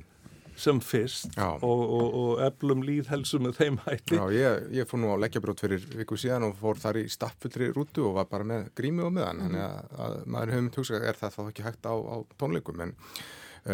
[0.58, 4.18] sem fyrst og, og, og eflum líðhelsu með þeim hætti.
[4.18, 7.70] Já, ég, ég fór nú á leggjabrót fyrir viku síðan og fór þar í stappfullri
[7.76, 9.45] rútu og var bara með grími og meðan, mm.
[9.45, 12.95] þannig að, að maður höfum tugsað er það þá ekki hægt á, á tónleikum, en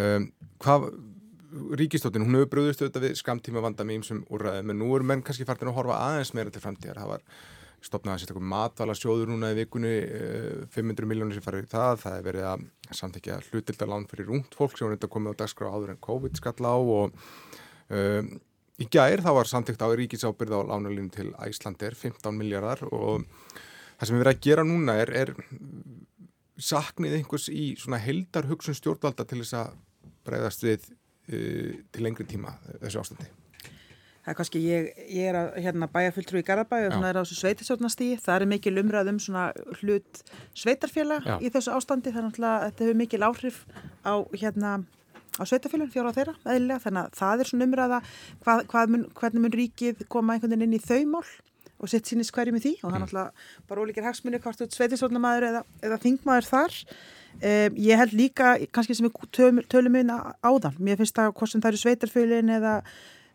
[0.04, 0.30] um,
[0.64, 0.90] hvað,
[1.54, 5.22] Ríkistóttin, hún hefur bröðust auðvitað við skamtíma vanda með ímsum úrraðum, en nú er menn
[5.22, 7.28] kannski fartin að horfa aðeins meira til framtíðar, það var
[7.84, 9.92] stopnaði eitthvað matvala sjóður núna í vikunni
[10.74, 12.00] 500 eh, miljónir sem farið í það.
[12.04, 12.64] Það er verið að
[13.00, 16.56] samtækja hlutildalán fyrir rúnt fólk sem reynda að koma á dagskrá áður en COVID skall
[16.64, 17.20] á og
[17.90, 18.32] um,
[18.80, 23.28] í gær þá var samtækt á ríkisábyrð á lánalínu til Æslander 15 miljardar og
[24.00, 25.34] það sem við verðum að gera núna er, er
[26.58, 29.80] saknið einhvers í svona heldar hugsun stjórnvalda til þess að
[30.24, 33.32] breyðast við uh, til lengri tíma þessu ástandi
[34.24, 37.24] Það er kannski, ég, ég er að hérna, bæjarfulltrú í Garabæi og svona er á
[37.26, 38.20] þessu sveitisjórnastíi.
[38.24, 39.46] Það er mikil umræð um svona
[39.82, 40.22] hlut
[40.56, 41.34] sveitarfélag Já.
[41.44, 42.14] í þessu ástandi.
[42.16, 43.58] Þannig að þetta hefur mikil áhrif
[44.08, 44.70] á, hérna,
[45.36, 46.84] á sveitarfélag, fjóra á þeirra, eðlilega.
[46.86, 47.98] Þannig að það er svona umræða
[48.46, 51.26] hvað, hvað mun, hvernig mun ríkið koma einhvern veginn inn í þau mál
[51.84, 52.72] og sitt sínist hverju með því.
[52.80, 53.04] Og það er mm.
[53.04, 56.78] náttúrulega bara ólíkir hagsmunni hvort þú sveitisjórnamaður eða, eða þingmaður þar.
[57.34, 61.64] Um, ég held líka, kannski sem við tölum inn áðan, mér finnst það hvort sem
[61.64, 62.78] það eru sveitarfélagin eða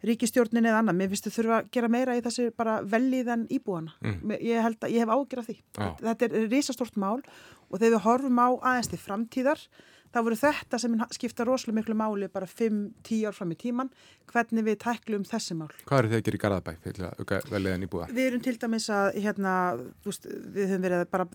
[0.07, 3.95] ríkistjórnin eða annað, mér finnst þau þurfa að gera meira í þessi bara velliðan íbúana
[4.05, 4.35] mm.
[4.39, 5.89] ég held að ég hef ágjörð af því Já.
[6.05, 7.21] þetta er risastort mál
[7.69, 9.65] og þegar við horfum á aðeins til framtíðar
[10.09, 13.91] þá voru þetta sem skipta rosalega miklu máli bara 5-10 ár fram í tíman
[14.31, 17.41] hvernig við tæklum þessi mál Hvað eru þið að gera í Garðabæ fyrir að auka
[17.53, 18.09] veliðan í búa?
[18.09, 19.53] Við erum til dæmis að hérna,
[20.07, 21.29] veist, við höfum verið bara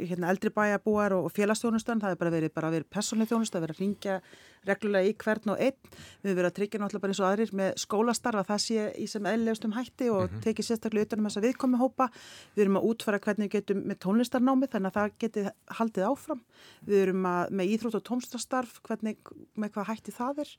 [0.00, 3.76] hérna, eldri bæjabúar og, og félagsþjónustan það hefur bara verið, verið personlega þjónust að vera
[3.76, 4.20] að ringja
[4.66, 5.76] reglulega í hvern og einn.
[6.22, 9.06] Við höfum verið að tryggja náttúrulega bara eins og aðrir með skólastarfa það sé í
[9.10, 10.42] sem eðlegustum hætti og mm -hmm.
[10.46, 12.10] tekið sérstaklega utanum þess að viðkomi hópa.
[12.54, 15.46] Við erum að útfara hvernig við getum með tónlistarnámi þannig að það geti
[15.78, 16.42] haldið áfram.
[16.86, 19.16] Við erum að með íþrótt og tónstrastarf hvernig,
[19.54, 20.50] með hvað hætti það er.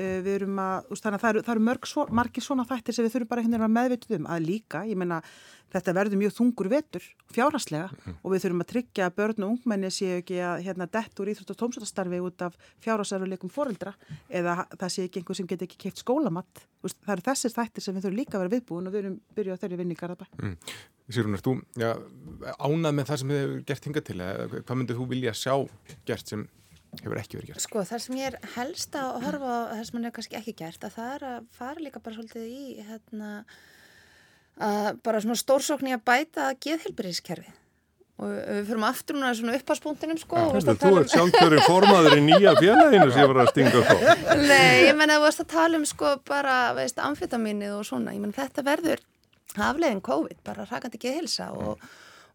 [0.00, 2.94] Uh, við erum að, þannig að það eru, það eru mörg svo, margir svona þættir
[2.94, 5.20] sem við þurfum bara að meðvituð um að líka, ég menna
[5.70, 8.18] þetta verður mjög þungur vetur fjárhastlega mm -hmm.
[8.22, 11.30] og við þurfum að tryggja að börn og ungmenni séu ekki að hérna, dett úr
[11.32, 13.94] íþrótt og tómsvöldastarfi út af fjárhastleikuleikum foreldra
[14.28, 17.94] eða það sé ekki einhver sem get ekki keift skólamatt það eru þessir þættir sem
[17.94, 20.24] við þurfum líka að vera viðbúin og við erum byrjuð á þeirri vinni í Garabæ
[20.38, 20.56] mm.
[21.10, 21.90] Sýrun, er þú já,
[22.62, 25.54] ánað með það sem þið hefur gert hinga til eða hvað myndið þú vilja sjá
[26.06, 26.46] gert sem
[26.98, 27.64] hefur ekki verið gert?
[27.64, 30.56] Sko það sem ég er helst að horfa á það sem hann hefur kannski ekki
[30.60, 33.30] gert að það er að fara líka bara svolítið í hérna
[34.60, 37.56] að bara svona stórsókn í að bæta geðhelbriðiskerfið
[38.20, 40.98] og við fyrum aftur núna svona upphagspunktinum sko ja, Þú ert um...
[41.08, 43.94] sjálfkjörinn formaður í nýja félaginu sem ég var að stinga þá
[44.50, 48.14] Nei, ég menna að þú varst að tala um sko bara, veist, amfetaminið og svona.
[48.16, 49.04] Ég menna þetta verður
[49.56, 51.86] aflegin COVID bara rakandi geðhelsa og,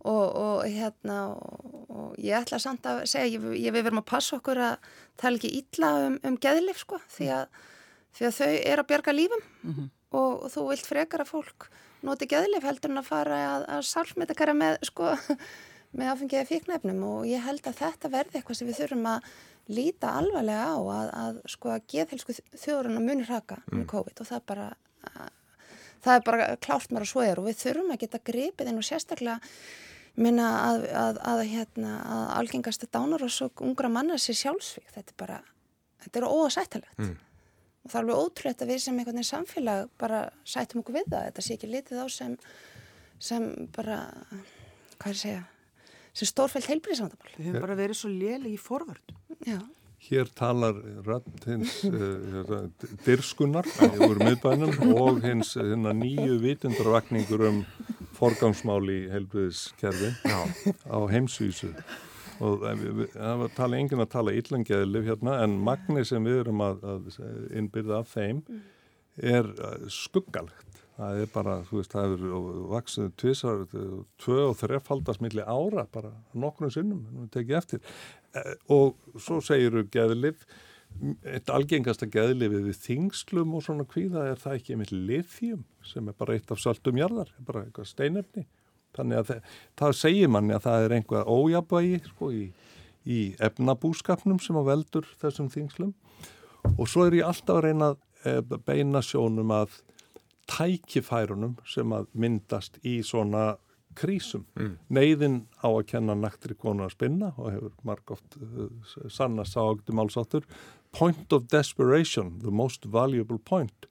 [0.01, 4.39] og, og hérna og ég ætla samt að segja ég, ég við verum að passa
[4.39, 4.89] okkur að
[5.21, 7.61] tala ekki ítla um, um geðlif sko því að,
[8.17, 9.45] því að þau er að bjarga lífum.
[9.61, 9.93] Mm -hmm.
[10.15, 11.67] Og, þú vilt frekar að fólk
[12.05, 15.13] noti geðlif heldur en að fara að, að salfmetakara með, sko,
[15.97, 19.29] með áfengiði fíknefnum og ég held að þetta verði eitthvað sem við þurfum að
[19.75, 23.79] líta alvarlega á að, að sko að geðhelsku þjóðurinn að muni raka mm.
[23.79, 24.67] með COVID og það er bara,
[25.09, 25.33] að,
[26.05, 28.81] það er bara klárt mér að svo er og við þurfum að geta gripið inn
[28.81, 29.39] og sérstaklega
[30.15, 35.11] minna að, að, að hérna, að algengasta dánar og svo ungra manna sér sjálfsvík, þetta
[35.11, 35.39] er bara,
[36.05, 36.99] þetta er óasættalegt.
[37.01, 37.15] Mm
[37.85, 41.11] og það er alveg ótrúlega að við sem einhvern veginn samfélag bara sætum okkur við
[41.11, 42.37] það þetta sé ekki litið á sem
[43.21, 43.99] sem bara,
[44.97, 45.43] hvað er að segja
[46.15, 47.31] sem stórfælt heilbríðisvandamál.
[47.35, 49.15] Við höfum bara verið svo léli í forvörd.
[49.43, 49.59] Já.
[50.05, 52.67] Hér talar rödd hins uh,
[53.07, 57.61] dyrskunar yfir miðbænum og hins nýju vitundarvakningur um
[58.15, 61.71] forgangsmál í heilbriðiskerfi á heimsvísu
[62.43, 62.65] og
[63.13, 67.09] það var tala enginn að tala illangeðlif hérna en magnir sem við erum að, að
[67.55, 68.41] innbyrða af þeim
[69.15, 69.51] er
[69.93, 70.81] skuggalegt.
[70.95, 72.21] Það er bara, þú veist, það er
[72.71, 73.63] vaksið tvisar,
[74.23, 77.97] tvö og þrefaldast millir ára bara nokkrum sinnum, við tekið eftir.
[78.71, 80.47] Og svo segir við geðlif
[81.27, 86.15] eitt algengasta geðlifið við þingslum og svona kvíða er það ekki einmitt lithium sem er
[86.15, 88.45] bara eitt af söltum jarðar, bara eitthvað steinefni
[88.95, 89.49] þannig að það,
[89.81, 92.45] það segir manni að það er einhvað ójabægi sko í,
[93.05, 95.93] í efnabúskapnum sem að veldur þessum þingslum
[96.75, 97.91] og svo er ég alltaf að reyna
[98.25, 99.75] að beina sjónum að
[100.49, 103.55] tækifærunum sem að myndast í svona
[103.95, 104.43] krísum.
[104.59, 104.73] Mm.
[104.91, 108.67] Neiðin á að kenna naktri konu að spinna og hefur marg oft uh,
[109.11, 110.45] sanna ságdu málsáttur.
[110.95, 113.87] Point of desperation, the most valuable point.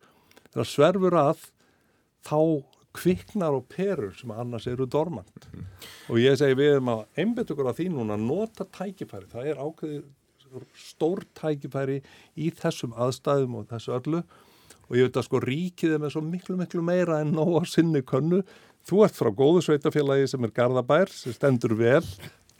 [0.52, 1.48] Þegar sverfur að
[2.24, 2.40] þá
[2.94, 5.48] kviknar og perur sem annars eru dormant.
[5.52, 5.64] Mm.
[6.12, 9.30] Og ég segi við erum að einbet okkur á því núna að nota tækifæri.
[9.32, 10.04] Það er ákveðið
[10.78, 12.00] stór tækifæri
[12.38, 14.22] í þessum aðstæðum og þessu öllu
[14.84, 17.62] og ég veit að sko ríkið er með svo miklu miklu meira en nóg á
[17.68, 18.42] sinni könnu
[18.86, 22.04] þú ert frá góðu sveitafélagi sem er Garðabær sem stendur vel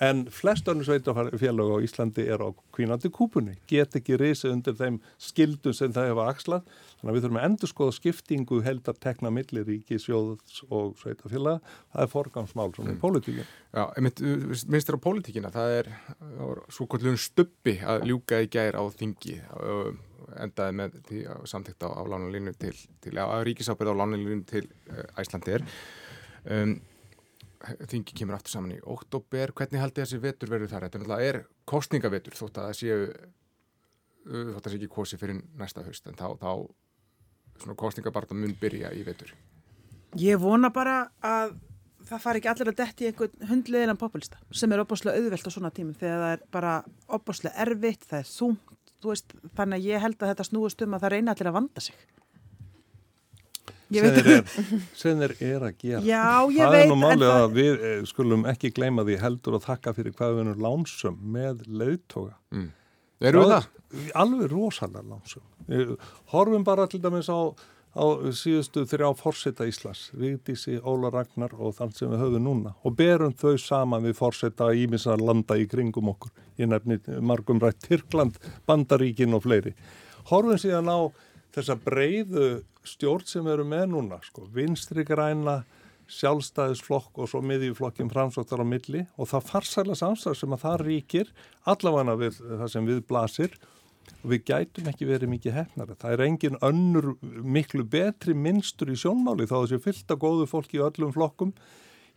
[0.05, 5.00] en flest önnu sveitafélag á Íslandi er á kvínandi kúpunni get ekki risið undir þeim
[5.18, 6.70] skildum sem það hefa axlað.
[7.00, 10.96] Þannig að við þurfum að endur skoða skiptingu held að tekna millir ríki, sjóðs og
[11.02, 11.61] sveitafélag
[11.92, 12.96] það er forgangsmál svona mm.
[12.96, 15.52] í pólitíkin Já, minnst þér á pólitíkina.
[15.55, 15.92] Það er
[16.70, 19.40] svo kvöldun stuppi að ljúka í gær á þingi
[20.40, 22.74] endaði með því samtíkt á, á lánalínu til,
[23.05, 25.64] til á ríkisábyrð á lánalínu til uh, Æslandir
[26.50, 26.78] um,
[27.90, 30.88] þingi kemur aftur saman í oktober, hvernig haldi þessi vetur verður þar?
[30.92, 33.04] Þetta er kostningavetur þótt að það séu
[34.24, 36.08] þótt að það sé ekki kosi fyrir næsta haust.
[36.08, 36.50] En þá, þá
[37.60, 39.34] svona kostningabarta mun byrja í vetur.
[40.20, 41.56] Ég vona bara að
[42.08, 45.72] það fari ekki allir að detti einhvern hundleginan populista sem er opbáslega auðvelt á svona
[45.74, 46.74] tímum þegar það er bara
[47.16, 51.14] opbáslega erfitt, það er þungt þannig að ég held að þetta snúist um að það
[51.14, 52.04] reyna allir að vanda sig
[53.93, 56.01] sem þeir er að gera.
[56.07, 59.59] Já, ég það veit er nú málið að við eh, skulum ekki gleyma því heldur
[59.59, 62.72] og þakka fyrir hvað við erum lánsum með lautoga mm.
[63.24, 63.68] Eru það?
[64.18, 65.97] Alveg rosalega lánsum
[66.32, 67.53] Horfum bara til dæmis á,
[67.95, 68.05] á
[68.37, 73.37] síðustu þrjá fórseta Íslas Vigdísi, Óla Ragnar og þann sem við höfum núna og berum
[73.37, 76.35] þau saman við fórseta ímisar landa í kringum okkur.
[76.61, 78.37] Ég nefni margum rætt Tyrkland,
[78.68, 79.72] Bandaríkin og fleiri.
[80.28, 80.99] Horfum síðan á
[81.55, 82.49] þessa breyðu
[82.89, 85.62] stjórn sem erum með núna, sko, vinstri græna,
[86.11, 91.30] sjálfstæðisflokk og svo miðjuflokkin framsóttar á milli og það farsæla samstæð sem að það ríkir
[91.70, 93.57] allavega við það sem við blasir
[94.20, 95.97] og við gætum ekki verið mikið hefnari.
[96.01, 100.85] Það er engin önnur miklu betri minnstur í sjónmáli þá þessi fylta góðu fólki í
[100.85, 101.55] öllum flokkum.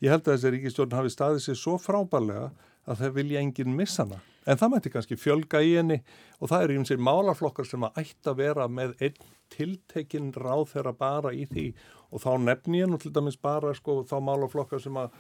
[0.04, 2.50] Ég held að þessi ríkistjórn hafi staðið sér svo frábærlega
[2.88, 4.20] að það vilja enginn missa hana.
[4.48, 5.98] En það mætti kannski fjölga í henni
[6.40, 10.70] og það eru eins og málarflokkar sem að ætti að vera með einn tiltekinn ráð
[10.74, 11.68] þeirra bara í því
[12.12, 15.12] og þá nefn ég nú til dæmis bara sko þá málarflokkar sem að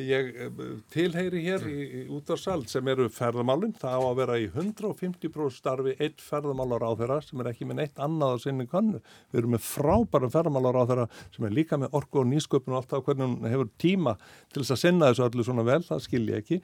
[0.00, 4.48] ég eh, tilheyri hér í, í útarsald sem eru ferðamálinn, það á að vera í
[4.50, 9.02] 150% starfi eitt ferðamálar á þeirra sem er ekki með neitt annað á sinni kannu.
[9.30, 11.06] Við erum með frábæra ferðamálar á þeirra
[11.36, 14.16] sem er líka með orku og nýsköpun og allt það hvernig hún hefur tíma
[14.50, 16.60] til þess að sinna þessu öllu svona vel, það skilja ekki.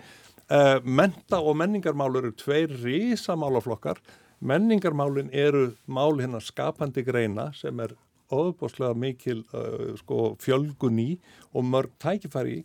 [0.51, 4.01] Uh, menta og menningarmál eru tveir rísamálaflokkar.
[4.43, 7.95] Menningarmálin eru mál hérna skapandi greina sem er
[8.35, 11.11] óbúslega mikil uh, sko, fjölgun í
[11.55, 12.65] og mörg tækifæri í.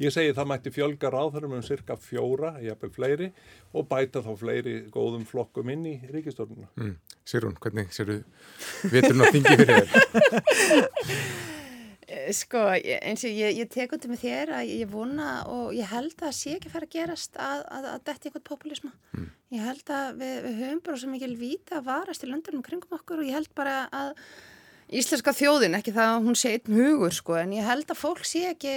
[0.00, 3.30] Ég segi það mætti fjölga ráðarum um cirka fjóra, jafnvel fleiri
[3.72, 6.68] og bæta þá fleiri góðum flokkum inn í ríkistórnuna.
[6.80, 6.98] Mm.
[7.28, 8.18] Sérún, hvernig séru
[8.92, 11.48] viturinn á þingi fyrir þér?
[12.12, 15.88] Eh, sko, eins og ég, ég tek undir með þér að ég vona og ég
[15.88, 18.92] held að það sé ekki fara að gerast að, að, að detti eitthvað populisma.
[19.16, 19.28] Mm.
[19.56, 22.98] Ég held að við, við höfum bara svo mikil vita að varast í löndunum kringum
[22.98, 24.12] okkur og ég held bara að
[24.92, 28.28] íslenska þjóðin, ekki það að hún sé einn hugur sko, en ég held að fólk
[28.28, 28.76] sé ekki,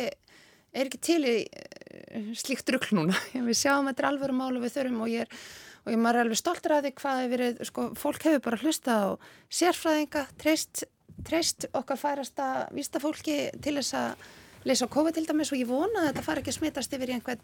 [0.71, 3.19] er ekki til í uh, slíkt rugg núna.
[3.35, 5.45] Við sjáum að þetta er alvöru mál og við þurfum og ég er
[5.85, 8.57] og ég maður er alveg stoltur að því hvað hefur verið, sko, fólk hefur bara
[8.63, 9.07] hlusta á
[9.53, 10.85] sérfræðinga, treyst
[11.23, 14.27] treyst okkar færasta vístafólki til þess að
[14.65, 17.17] leysa COVID til dæmis og ég vona að þetta fari ekki að smitast yfir í
[17.17, 17.43] einhvern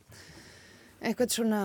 [1.02, 1.62] einhvern svona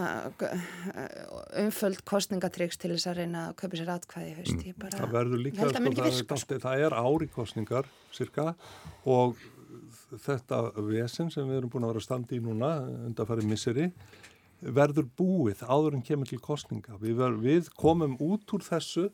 [1.60, 4.62] umföld kostningatryggs til þess að reyna að köpa sér atkvæði haust.
[4.62, 4.86] Mm.
[4.94, 5.82] Það verður líka, sko,
[6.30, 6.60] það, sko.
[6.62, 8.46] það er ári kostningar cirka
[9.04, 9.36] og
[10.24, 12.72] þetta vesen sem við erum búin að vera að standa í núna
[13.10, 13.90] undan í misseri
[14.60, 16.96] verður búið áður en kemur til kostninga.
[17.00, 19.10] Við, ver, við komum út úr þessu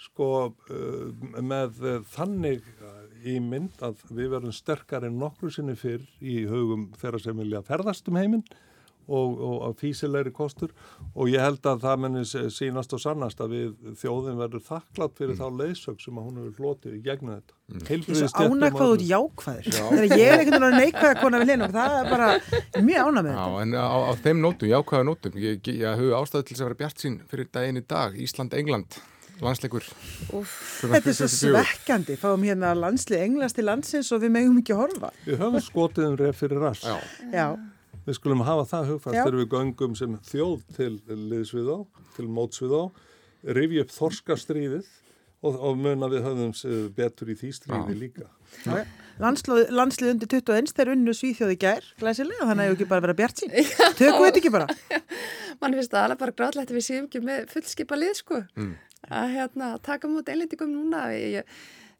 [0.00, 2.64] sko uh, með uh, þannig
[3.26, 8.08] ímynd að við verðum sterkar en nokkru sinni fyrr í haugum þeirra sem vilja ferðast
[8.10, 8.44] um heiminn
[9.06, 10.72] og, og, og físilegri kostur
[11.14, 15.34] og ég held að það menni sínast og sannast að við þjóðin verður þakklátt fyrir
[15.36, 15.40] mm.
[15.40, 17.56] þá leysög sem hún hefur flotið í gegnum þetta.
[17.66, 18.04] Mm.
[18.06, 19.70] Þessu ánægvað út jákvæður.
[19.70, 19.82] Já.
[19.92, 22.30] Þegar ég er einhvern veginn neikvæða konar við linum, það er bara
[22.90, 23.48] mjög ánæg með þetta.
[23.50, 26.80] Já, en á, á þeim nótum, jákvæða nótum, ég, ég hafa ástæðu til að vera
[26.82, 28.98] bjart sín fyrir daginn í dag, Ísland-England
[29.44, 29.86] landsleikur.
[30.30, 32.16] Þetta er svo svekkjandi.
[32.20, 35.12] Fáum hérna landslið englast til landsins og við megum ekki horfa.
[35.26, 36.84] Við höfum skotið um ref fyrir rass.
[36.86, 36.96] Já.
[37.32, 37.46] Já.
[38.06, 40.92] Við skulum hafa það hugfast þegar við göngum sem þjóð til
[41.32, 41.78] liðsvið á,
[42.14, 42.82] til mótsvið á
[43.56, 44.86] rifja upp þorskastríðið
[45.42, 46.54] og, og mun að við höfum
[46.96, 48.28] betur í því stríði líka.
[49.20, 53.16] Landslið, landslið undir 21 þeir unnu svíþjóði gær glæsilega þannig að það ekki bara vera
[53.16, 53.54] bjart sín
[53.98, 54.68] tökum við þetta ekki bara.
[55.62, 58.42] Mann finnst það alveg bara gráðlegt að við séum ekki með fullskipa lið sko.
[58.58, 58.74] Mm
[59.10, 61.06] að hérna, taka mútið einlendingum núna.
[61.14, 61.56] Ég,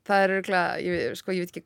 [0.07, 1.65] það er örgulega, sko, ég veit ekki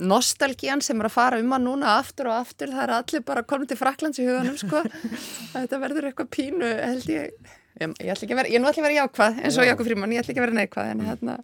[0.00, 3.44] nostalgían sem er að fara um að núna aftur og aftur, það er allir bara
[3.48, 4.84] komið til Fraklands í huganum, sko.
[5.54, 8.82] Þetta verður eitthvað pínu, held ég ég, ég ætla ekki að vera, ég nú ætla
[8.82, 11.36] að vera jákvæð eins og Jákvæð Fríman, ég ætla ekki að vera neikvæð en hérna.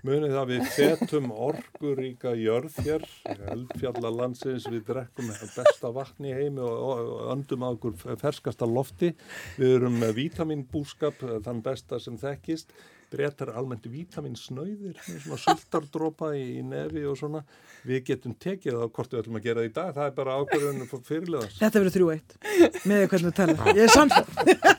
[0.00, 3.08] Munið það við fetum orguríka jörð hér
[3.54, 9.12] eldfjallalandsins, við drekkum besta vatni heimi og, öndum að okkur ferskasta lofti.
[9.60, 12.72] Við erum vítaminbúskap þann besta sem þekkist
[13.10, 17.42] breytar almennt vítaminsnauðir svona sultardrópa í, í nefi og svona.
[17.86, 19.92] Við getum tekið það á hvort við ætlum að gera það í dag.
[19.96, 22.36] Það er bara ákveðunum fyrirleðast Þetta verður þrjú eitt.
[22.84, 24.78] Með hvernig við tala ég er samfélag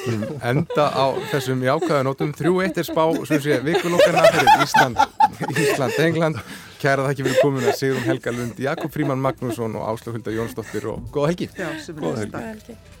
[0.00, 5.02] Skulum enda á þessum jákvæðanótum þrjú eitt er spá vikulókana fyrir Ísland,
[5.50, 6.40] Ísland, England.
[6.80, 11.04] Kæra það ekki fyrir komuna Sigrun Helga Lund, Jakob Fríman Magnússon og Áslöfhulda Jónsdóttir og
[11.12, 11.50] góða helgi.
[11.58, 12.96] Já,